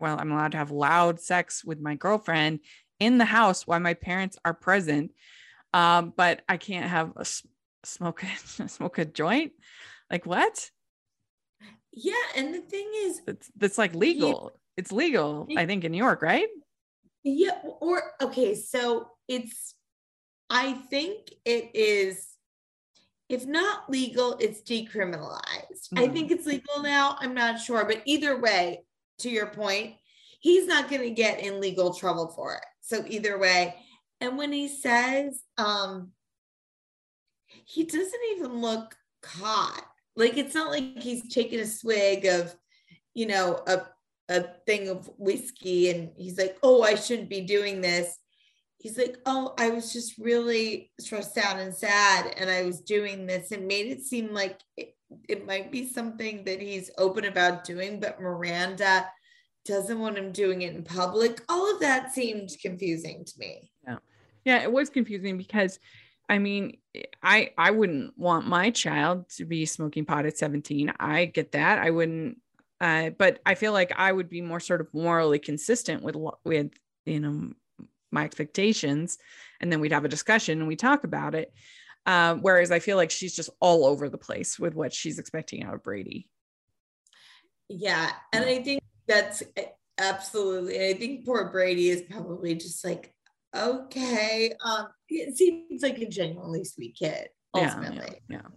[0.00, 2.60] well, I'm allowed to have loud sex with my girlfriend
[2.98, 5.12] in the house while my parents are present.
[5.72, 7.24] Um, but I can't have a
[7.86, 9.52] smoke a, smoke a joint.
[10.10, 10.70] Like what?
[11.92, 14.50] Yeah, and the thing is, it's that's like legal.
[14.52, 14.58] Yeah.
[14.76, 16.48] It's legal, I think, in New York, right?
[17.22, 17.56] Yeah.
[17.80, 19.74] Or okay, so it's.
[20.50, 22.26] I think it is.
[23.34, 25.88] If not legal, it's decriminalized.
[25.92, 25.98] Mm.
[25.98, 27.16] I think it's legal now.
[27.18, 28.84] I'm not sure, but either way,
[29.18, 29.94] to your point,
[30.38, 32.64] he's not going to get in legal trouble for it.
[32.80, 33.74] So either way,
[34.20, 36.12] and when he says, um,
[37.64, 39.84] he doesn't even look caught.
[40.14, 42.54] Like it's not like he's taking a swig of,
[43.14, 43.82] you know, a
[44.28, 48.16] a thing of whiskey and he's like, "Oh, I shouldn't be doing this."
[48.84, 53.24] He's like, "Oh, I was just really stressed out and sad and I was doing
[53.26, 54.94] this and made it seem like it,
[55.26, 59.08] it might be something that he's open about doing, but Miranda
[59.64, 61.42] doesn't want him doing it in public.
[61.48, 63.70] All of that seemed confusing to me.
[63.88, 63.96] Yeah.
[64.44, 65.78] Yeah, it was confusing because
[66.28, 66.76] I mean,
[67.22, 70.92] I I wouldn't want my child to be smoking pot at 17.
[71.00, 71.78] I get that.
[71.78, 72.36] I wouldn't
[72.82, 76.70] uh, but I feel like I would be more sort of morally consistent with with
[77.06, 77.52] you know
[78.14, 79.18] my expectations
[79.60, 81.52] and then we'd have a discussion and we talk about it.
[82.06, 85.64] Uh, whereas I feel like she's just all over the place with what she's expecting
[85.64, 86.28] out of Brady.
[87.68, 89.66] Yeah, and I think that's eh,
[89.98, 90.86] absolutely.
[90.86, 93.14] I think poor Brady is probably just like,
[93.56, 94.52] okay.
[94.62, 98.20] Um, it seems like a genuinely sweet kid, ultimately.
[98.28, 98.36] Yeah.
[98.36, 98.48] yeah, yeah.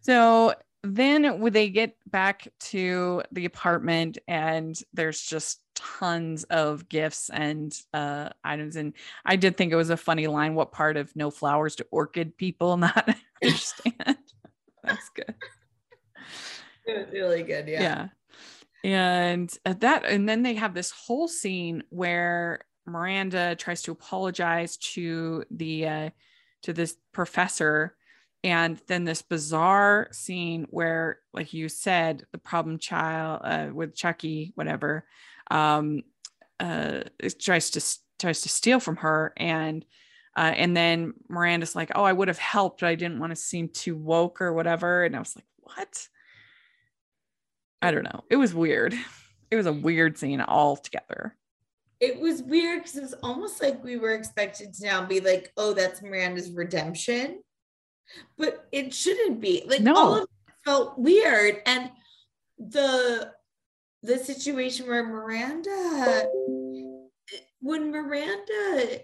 [0.00, 7.30] So then when they get back to the apartment and there's just tons of gifts
[7.30, 11.14] and uh items and i did think it was a funny line what part of
[11.14, 13.94] no flowers to orchid people not understand?
[14.84, 15.34] That's good.
[16.86, 17.80] It was really good yeah.
[17.82, 18.08] Yeah.
[18.84, 25.44] And that and then they have this whole scene where miranda tries to apologize to
[25.50, 26.10] the uh
[26.62, 27.96] to this professor
[28.44, 34.52] and then this bizarre scene where like you said the problem child uh, with chucky
[34.54, 35.04] whatever
[35.50, 36.02] um
[36.60, 37.00] uh
[37.40, 37.82] tries to
[38.18, 39.84] tries to steal from her and
[40.36, 43.36] uh, and then Miranda's like, "Oh, I would have helped, but I didn't want to
[43.36, 46.08] seem too woke or whatever." And I was like, "What?"
[47.80, 48.24] I don't know.
[48.28, 48.94] It was weird.
[49.50, 51.36] It was a weird scene altogether.
[52.00, 55.52] It was weird because it was almost like we were expected to now be like,
[55.56, 57.42] oh, that's Miranda's redemption.
[58.36, 59.64] But it shouldn't be.
[59.66, 59.96] Like no.
[59.96, 61.62] all of it felt weird.
[61.64, 61.90] And
[62.58, 63.32] the
[64.02, 66.28] the situation where Miranda
[67.60, 69.00] when Miranda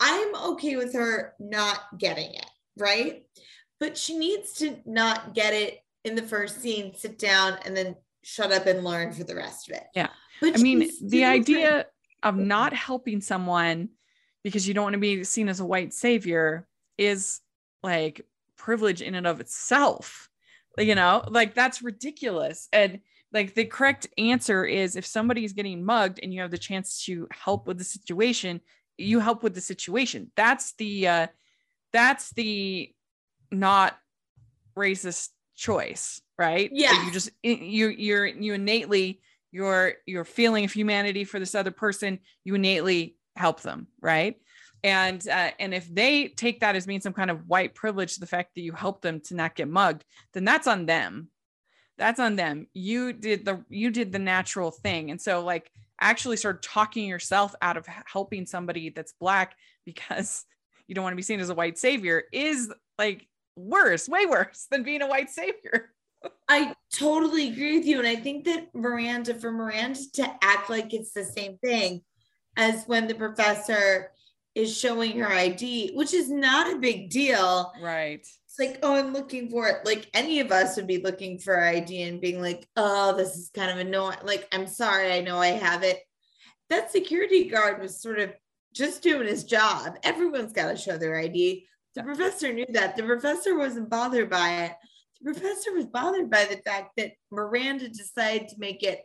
[0.00, 3.22] I'm okay with her not getting it, right?
[3.78, 7.96] But she needs to not get it in the first scene, sit down and then
[8.22, 9.84] shut up and learn for the rest of it.
[9.94, 10.08] Yeah.
[10.40, 11.86] But I mean, the idea
[12.22, 13.90] of not helping someone
[14.42, 16.66] because you don't want to be seen as a white savior
[16.96, 17.40] is
[17.82, 18.26] like
[18.56, 20.28] privilege in and of itself.
[20.78, 22.68] You know, like that's ridiculous.
[22.72, 23.00] And
[23.32, 27.28] like the correct answer is if somebody's getting mugged and you have the chance to
[27.30, 28.60] help with the situation,
[28.98, 30.30] you help with the situation.
[30.36, 31.26] That's the uh
[31.92, 32.92] that's the
[33.50, 33.96] not
[34.76, 36.70] racist choice right?
[36.72, 39.20] Yeah you just you you're you innately
[39.52, 44.36] your your feeling of humanity for this other person you innately help them right?
[44.82, 48.26] And uh, and if they take that as being some kind of white privilege the
[48.26, 51.28] fact that you help them to not get mugged then that's on them
[52.00, 55.70] that's on them you did the you did the natural thing and so like
[56.00, 60.44] actually start talking yourself out of helping somebody that's black because
[60.88, 64.66] you don't want to be seen as a white savior is like worse way worse
[64.70, 65.90] than being a white savior
[66.48, 67.98] I totally agree with you.
[67.98, 72.02] And I think that Miranda, for Miranda to act like it's the same thing
[72.56, 74.10] as when the professor
[74.54, 77.72] is showing her ID, which is not a big deal.
[77.80, 78.26] Right.
[78.50, 79.86] It's like, oh, I'm looking for it.
[79.86, 83.50] Like any of us would be looking for ID and being like, oh, this is
[83.54, 84.18] kind of annoying.
[84.24, 86.00] Like, I'm sorry, I know I have it.
[86.68, 88.32] That security guard was sort of
[88.74, 89.96] just doing his job.
[90.02, 91.66] Everyone's got to show their ID.
[91.94, 92.96] The professor knew that.
[92.96, 94.72] The professor wasn't bothered by it
[95.20, 99.02] the professor was bothered by the fact that Miranda decided to make it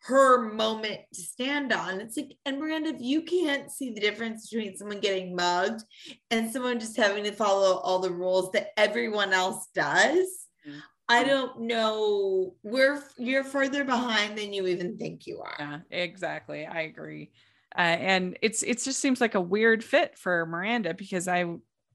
[0.00, 2.00] her moment to stand on.
[2.00, 5.82] It's like, and Miranda, if you can't see the difference between someone getting mugged
[6.30, 10.78] and someone just having to follow all the rules that everyone else does, mm-hmm.
[11.08, 12.54] I don't know.
[12.62, 15.56] We're you're further behind than you even think you are.
[15.58, 16.66] Yeah, exactly.
[16.66, 17.30] I agree.
[17.76, 21.46] Uh, and it's it just seems like a weird fit for Miranda because I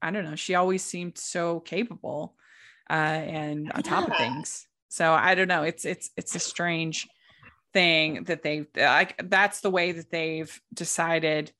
[0.01, 0.35] I don't know.
[0.35, 2.35] She always seemed so capable
[2.89, 4.67] uh, and on top of things.
[4.89, 5.63] So I don't know.
[5.63, 7.07] It's it's it's a strange
[7.73, 9.19] thing that they like.
[9.29, 11.51] That's the way that they've decided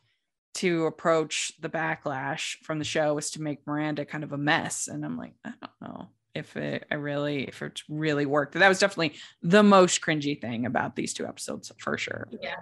[0.56, 4.88] to approach the backlash from the show is to make Miranda kind of a mess.
[4.88, 8.54] And I'm like, I don't know if it I really if it really worked.
[8.54, 12.28] That was definitely the most cringy thing about these two episodes for sure.
[12.42, 12.56] Yeah.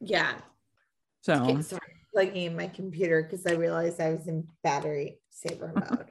[0.00, 0.32] Yeah.
[1.22, 1.80] So okay, sorry,
[2.12, 6.10] plugging in my computer because I realized I was in battery saver mode.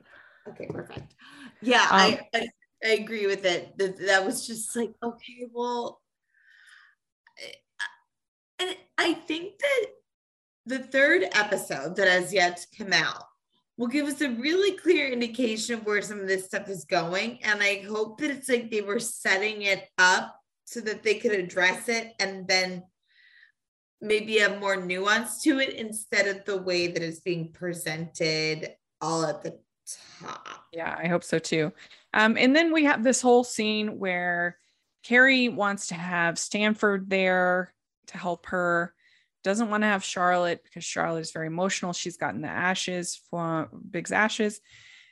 [0.49, 1.15] okay, perfect.
[1.61, 2.47] Yeah, um, I, I,
[2.83, 3.77] I agree with it.
[3.77, 6.00] That that was just like okay, well,
[8.59, 9.85] and I think that
[10.65, 13.23] the third episode that has yet to come out
[13.77, 17.39] will give us a really clear indication of where some of this stuff is going.
[17.43, 21.31] And I hope that it's like they were setting it up so that they could
[21.31, 22.83] address it and then
[23.99, 29.25] maybe have more nuance to it instead of the way that it's being presented all
[29.25, 29.57] at the
[30.21, 30.65] top.
[30.71, 31.71] Yeah, I hope so too.
[32.13, 34.57] Um, and then we have this whole scene where
[35.03, 37.73] Carrie wants to have Stanford there
[38.07, 38.93] to help her
[39.43, 41.93] doesn't want to have Charlotte because Charlotte is very emotional.
[41.93, 44.61] She's gotten the ashes for Big's ashes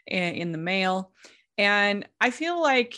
[0.06, 1.12] in, in the mail.
[1.58, 2.96] And I feel like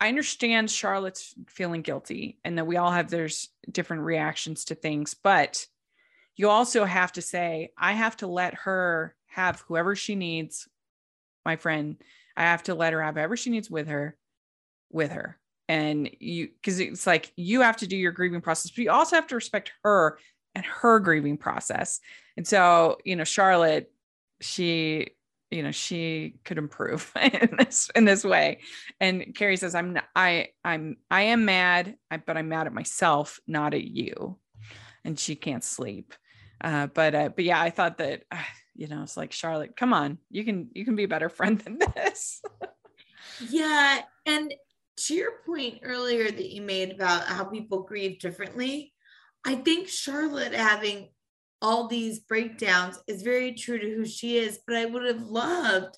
[0.00, 5.14] I understand Charlotte's feeling guilty and that we all have there's different reactions to things,
[5.14, 5.66] but
[6.36, 10.68] you also have to say, I have to let her have whoever she needs,
[11.44, 11.96] my friend.
[12.36, 14.16] I have to let her have whoever she needs with her,
[14.92, 15.36] with her
[15.68, 19.16] and you because it's like you have to do your grieving process but you also
[19.16, 20.18] have to respect her
[20.54, 22.00] and her grieving process.
[22.36, 23.92] And so you know charlotte
[24.40, 25.10] she
[25.50, 28.58] you know she could improve in this in this way.
[29.00, 31.96] And carrie says i'm i i'm i am mad
[32.26, 34.38] but i'm mad at myself not at you.
[35.04, 36.14] And she can't sleep.
[36.60, 38.36] Uh but uh but yeah i thought that uh,
[38.74, 41.58] you know it's like charlotte come on you can you can be a better friend
[41.60, 42.42] than this.
[43.50, 44.52] Yeah and
[45.06, 48.92] to your point earlier that you made about how people grieve differently,
[49.44, 51.08] I think Charlotte having
[51.60, 55.96] all these breakdowns is very true to who she is, but I would have loved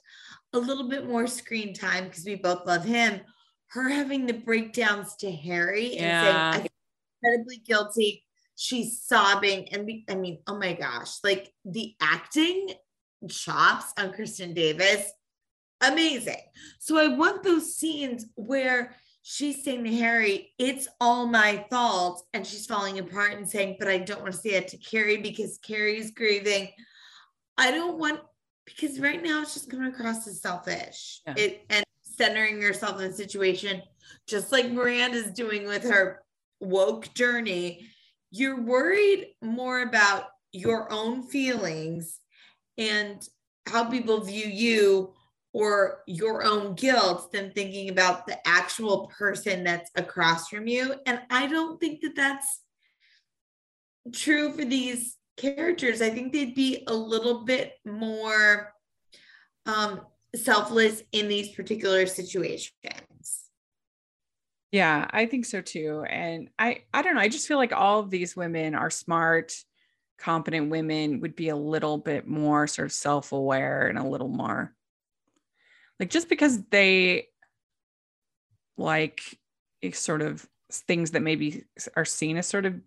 [0.53, 3.21] a little bit more screen time because we both love him.
[3.69, 6.23] Her having the breakdowns to Harry and yeah.
[6.23, 6.71] saying, I feel
[7.23, 8.25] incredibly guilty.
[8.57, 9.69] She's sobbing.
[9.73, 12.71] And we, I mean, oh my gosh, like the acting
[13.29, 15.11] chops on Kristin Davis
[15.81, 16.41] amazing.
[16.79, 22.27] So I want those scenes where she's saying to Harry, it's all my fault.
[22.33, 25.19] And she's falling apart and saying, but I don't want to say it to Carrie
[25.19, 26.71] because Carrie's grieving.
[27.59, 28.21] I don't want,
[28.65, 31.35] because right now it's just coming across as selfish yeah.
[31.37, 33.83] it, and centering yourself in a situation,
[34.27, 36.23] just like Miranda's doing with her
[36.61, 37.87] woke journey.
[38.31, 42.19] You're worried more about your own feelings
[42.79, 43.23] and
[43.67, 45.13] how people view you
[45.53, 50.95] or your own guilt than thinking about the actual person that's across from you.
[51.07, 52.61] And I don't think that that's
[54.13, 56.03] true for these characters.
[56.03, 58.73] I think they'd be a little bit more
[59.67, 60.03] um,
[60.37, 62.71] selfless in these particular situations.
[64.73, 66.05] Yeah, I think so too.
[66.09, 69.53] And I I don't know, I just feel like all of these women are smart,
[70.19, 74.73] competent women would be a little bit more sort of self-aware and a little more
[76.01, 77.29] like just because they
[78.79, 79.21] like
[79.93, 82.81] sort of things that maybe are seen as sort of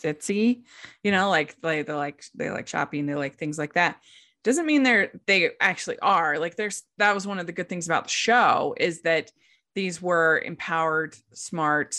[0.00, 0.62] ditzy,
[1.02, 4.00] you know, like they they like they like shopping, they like things like that.
[4.44, 6.38] Doesn't mean they're they actually are.
[6.38, 9.32] Like there's that was one of the good things about the show is that
[9.74, 11.96] these were empowered, smart,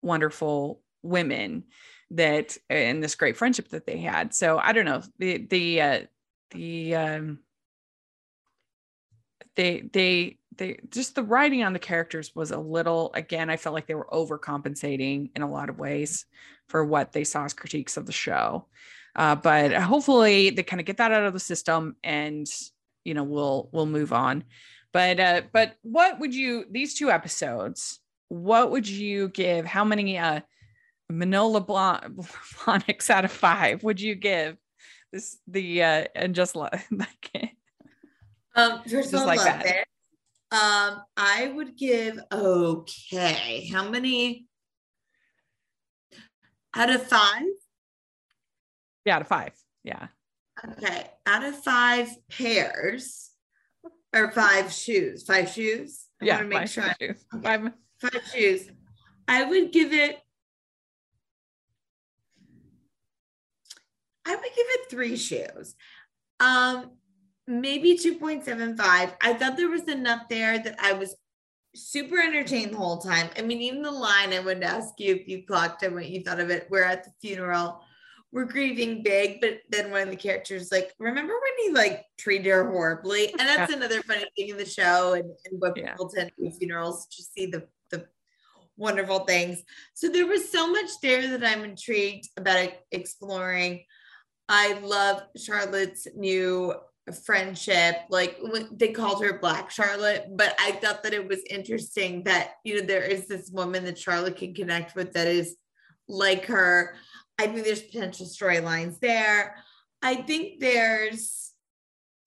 [0.00, 1.64] wonderful women
[2.12, 4.32] that and this great friendship that they had.
[4.32, 6.00] So I don't know the the uh,
[6.52, 7.38] the um
[9.58, 13.74] they they they just the writing on the characters was a little again i felt
[13.74, 16.24] like they were overcompensating in a lot of ways
[16.68, 18.66] for what they saw as critiques of the show.
[19.16, 22.46] Uh, but hopefully they kind of get that out of the system and
[23.04, 24.44] you know we'll we'll move on.
[24.92, 30.18] But uh but what would you these two episodes what would you give how many
[30.18, 30.40] uh
[31.10, 34.56] Manolo Blahniks out of five would you give
[35.12, 36.56] this the uh and just
[36.90, 37.56] like
[38.58, 39.66] Um, first of all, like love that.
[39.66, 39.86] it.
[40.50, 43.68] Um, I would give okay.
[43.72, 44.46] How many
[46.74, 47.44] out of five?
[49.04, 49.52] Yeah, out of five.
[49.84, 50.08] Yeah.
[50.72, 53.30] Okay, out of five pairs
[54.12, 56.06] or five shoes, five shoes.
[56.20, 56.34] I yeah.
[56.34, 57.24] want to make five sure shoes.
[57.36, 57.42] okay.
[57.42, 57.72] Five.
[58.00, 58.70] five shoes.
[59.28, 60.18] I would give it.
[64.26, 65.76] I would give it three shoes.
[66.40, 66.90] Um,
[67.48, 68.80] maybe 2.75.
[69.20, 71.16] I thought there was enough there that I was
[71.74, 73.30] super entertained the whole time.
[73.36, 76.22] I mean, even the line I would ask you if you clocked it, what you
[76.22, 76.68] thought of it.
[76.70, 77.82] We're at the funeral.
[78.30, 82.50] We're grieving big, but then one of the characters like, remember when he like treated
[82.50, 83.30] her horribly?
[83.30, 85.92] And that's another funny thing in the show and, and what Yeah.
[85.92, 88.06] people tend to do funerals to see the the
[88.76, 89.62] wonderful things.
[89.94, 93.84] So there was so much there that I'm intrigued about exploring.
[94.48, 96.74] I love Charlotte's new
[97.12, 97.96] friendship.
[98.10, 98.38] Like
[98.72, 102.86] they called her Black Charlotte, but I thought that it was interesting that you know
[102.86, 105.56] there is this woman that Charlotte can connect with that is
[106.08, 106.94] like her.
[107.38, 109.56] I think there's potential storylines there.
[110.02, 111.52] I think there's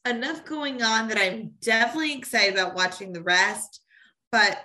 [0.07, 3.81] enough going on that I'm definitely excited about watching the rest,
[4.31, 4.59] but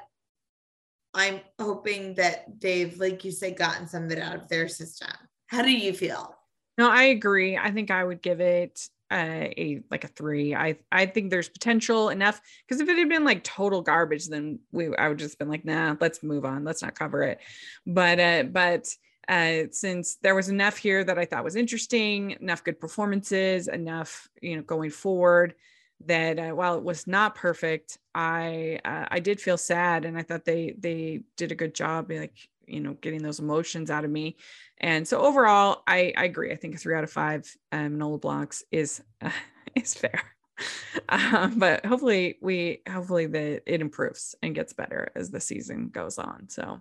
[1.14, 5.10] I'm hoping that they've, like you say, gotten some of it out of their system.
[5.46, 6.34] How do you feel?
[6.78, 7.56] No, I agree.
[7.56, 10.54] I think I would give it uh, a like a three.
[10.54, 14.59] I I think there's potential enough because if it had been like total garbage, then
[14.72, 16.64] we I would just been like, nah, let's move on.
[16.64, 17.40] Let's not cover it.
[17.86, 18.88] But uh, but
[19.28, 24.28] uh, since there was enough here that I thought was interesting, enough good performances, enough
[24.40, 25.54] you know going forward
[26.04, 30.22] that uh, while it was not perfect, I uh, I did feel sad, and I
[30.22, 32.36] thought they they did a good job, like
[32.66, 34.36] you know, getting those emotions out of me.
[34.78, 36.52] And so overall, I, I agree.
[36.52, 39.30] I think a three out of five um, Nola blocks is uh,
[39.74, 40.22] is fair.
[41.10, 46.16] Um, but hopefully we hopefully that it improves and gets better as the season goes
[46.16, 46.48] on.
[46.48, 46.80] So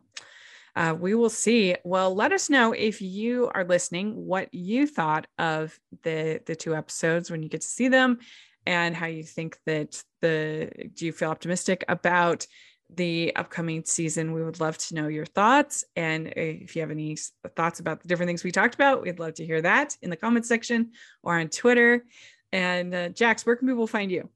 [0.76, 1.76] uh, we will see.
[1.84, 6.74] Well, let us know if you are listening what you thought of the the two
[6.74, 8.20] episodes when you get to see them,
[8.66, 12.48] and how you think that the do you feel optimistic about
[12.96, 14.34] the upcoming season.
[14.34, 15.84] We would love to know your thoughts.
[15.96, 17.18] And if you have any
[17.56, 20.16] thoughts about the different things we talked about, we'd love to hear that in the
[20.16, 20.92] comments section
[21.24, 22.06] or on Twitter.
[22.52, 24.30] And uh, Jax, where can people find you?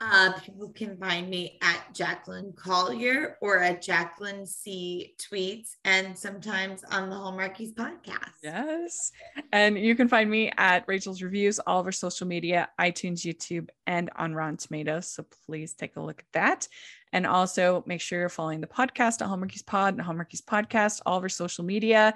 [0.00, 6.84] Uh, people can find me at Jacqueline Collier or at Jacqueline C Tweets and sometimes
[6.90, 8.34] on the Hallmarkies podcast.
[8.42, 9.12] Yes.
[9.52, 13.68] And you can find me at Rachel's Reviews, all of our social media, iTunes, YouTube,
[13.86, 15.08] and on Rotten Tomatoes.
[15.08, 16.68] So please take a look at that.
[17.12, 21.16] And also make sure you're following the podcast at Hallmarkies Pod and Hallmarkies Podcast, all
[21.16, 22.14] of our social media.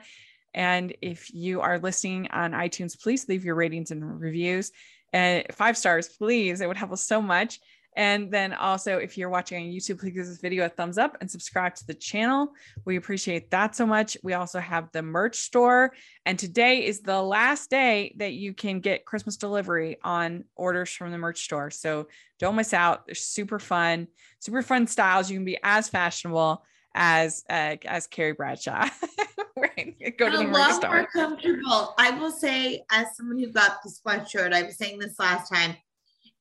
[0.55, 4.73] And if you are listening on iTunes, please leave your ratings and reviews.
[5.13, 6.61] And five stars, please.
[6.61, 7.61] It would help us so much.
[7.97, 11.17] And then also, if you're watching on YouTube, please give this video a thumbs up
[11.21, 12.53] and subscribe to the channel.
[12.85, 14.17] We appreciate that so much.
[14.23, 15.95] We also have the merch store.
[16.25, 21.11] And today is the last day that you can get Christmas delivery on orders from
[21.11, 21.71] the merch store.
[21.73, 22.07] So
[22.39, 23.07] don't miss out.
[23.07, 24.07] They're super fun,
[24.39, 25.29] super fun styles.
[25.29, 26.63] You can be as fashionable
[26.99, 28.89] as uh, as Carrie Bradshaw.
[29.57, 29.97] right.
[30.19, 30.91] Go to the a merch lot store.
[30.91, 31.95] more comfortable.
[31.97, 35.77] I will say, as someone who got the sweatshirt, I was saying this last time.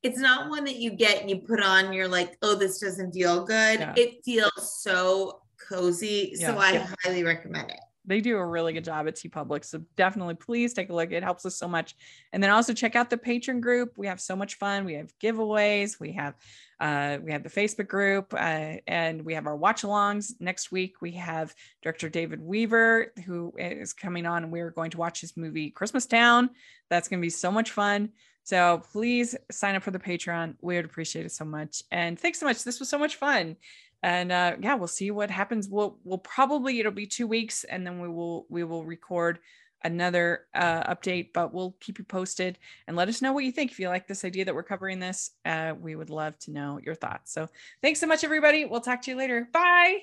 [0.03, 1.91] It's not one that you get and you put on.
[1.93, 3.79] You're like, oh, this doesn't feel good.
[3.79, 3.93] Yeah.
[3.97, 6.35] It feels so cozy.
[6.35, 6.87] So I Yeah.
[7.03, 7.79] highly recommend it.
[8.07, 9.65] They do a really good job at TeePublic.
[9.65, 11.11] So definitely please take a look.
[11.11, 11.95] It helps us so much.
[12.33, 13.93] And then also check out the Patreon group.
[13.97, 14.85] We have so much fun.
[14.85, 15.99] We have giveaways.
[15.99, 16.35] We have
[16.79, 20.33] uh, we have the Facebook group uh, and we have our watch alongs.
[20.39, 24.97] Next week we have director David Weaver who is coming on and we're going to
[24.97, 26.51] watch his movie Christmas Town.
[26.89, 28.09] That's going to be so much fun.
[28.43, 30.55] So please sign up for the Patreon.
[30.61, 31.83] We would appreciate it so much.
[31.91, 32.63] And thanks so much.
[32.63, 33.57] This was so much fun
[34.03, 35.67] and uh yeah we'll see what happens.
[35.67, 39.39] We'll we'll probably it'll be two weeks and then we will we will record
[39.83, 42.57] another uh update but we'll keep you posted
[42.87, 43.71] and let us know what you think.
[43.71, 46.79] If you like this idea that we're covering this uh we would love to know
[46.83, 47.33] your thoughts.
[47.33, 47.47] So
[47.81, 48.65] thanks so much everybody.
[48.65, 49.49] We'll talk to you later.
[49.53, 49.99] Bye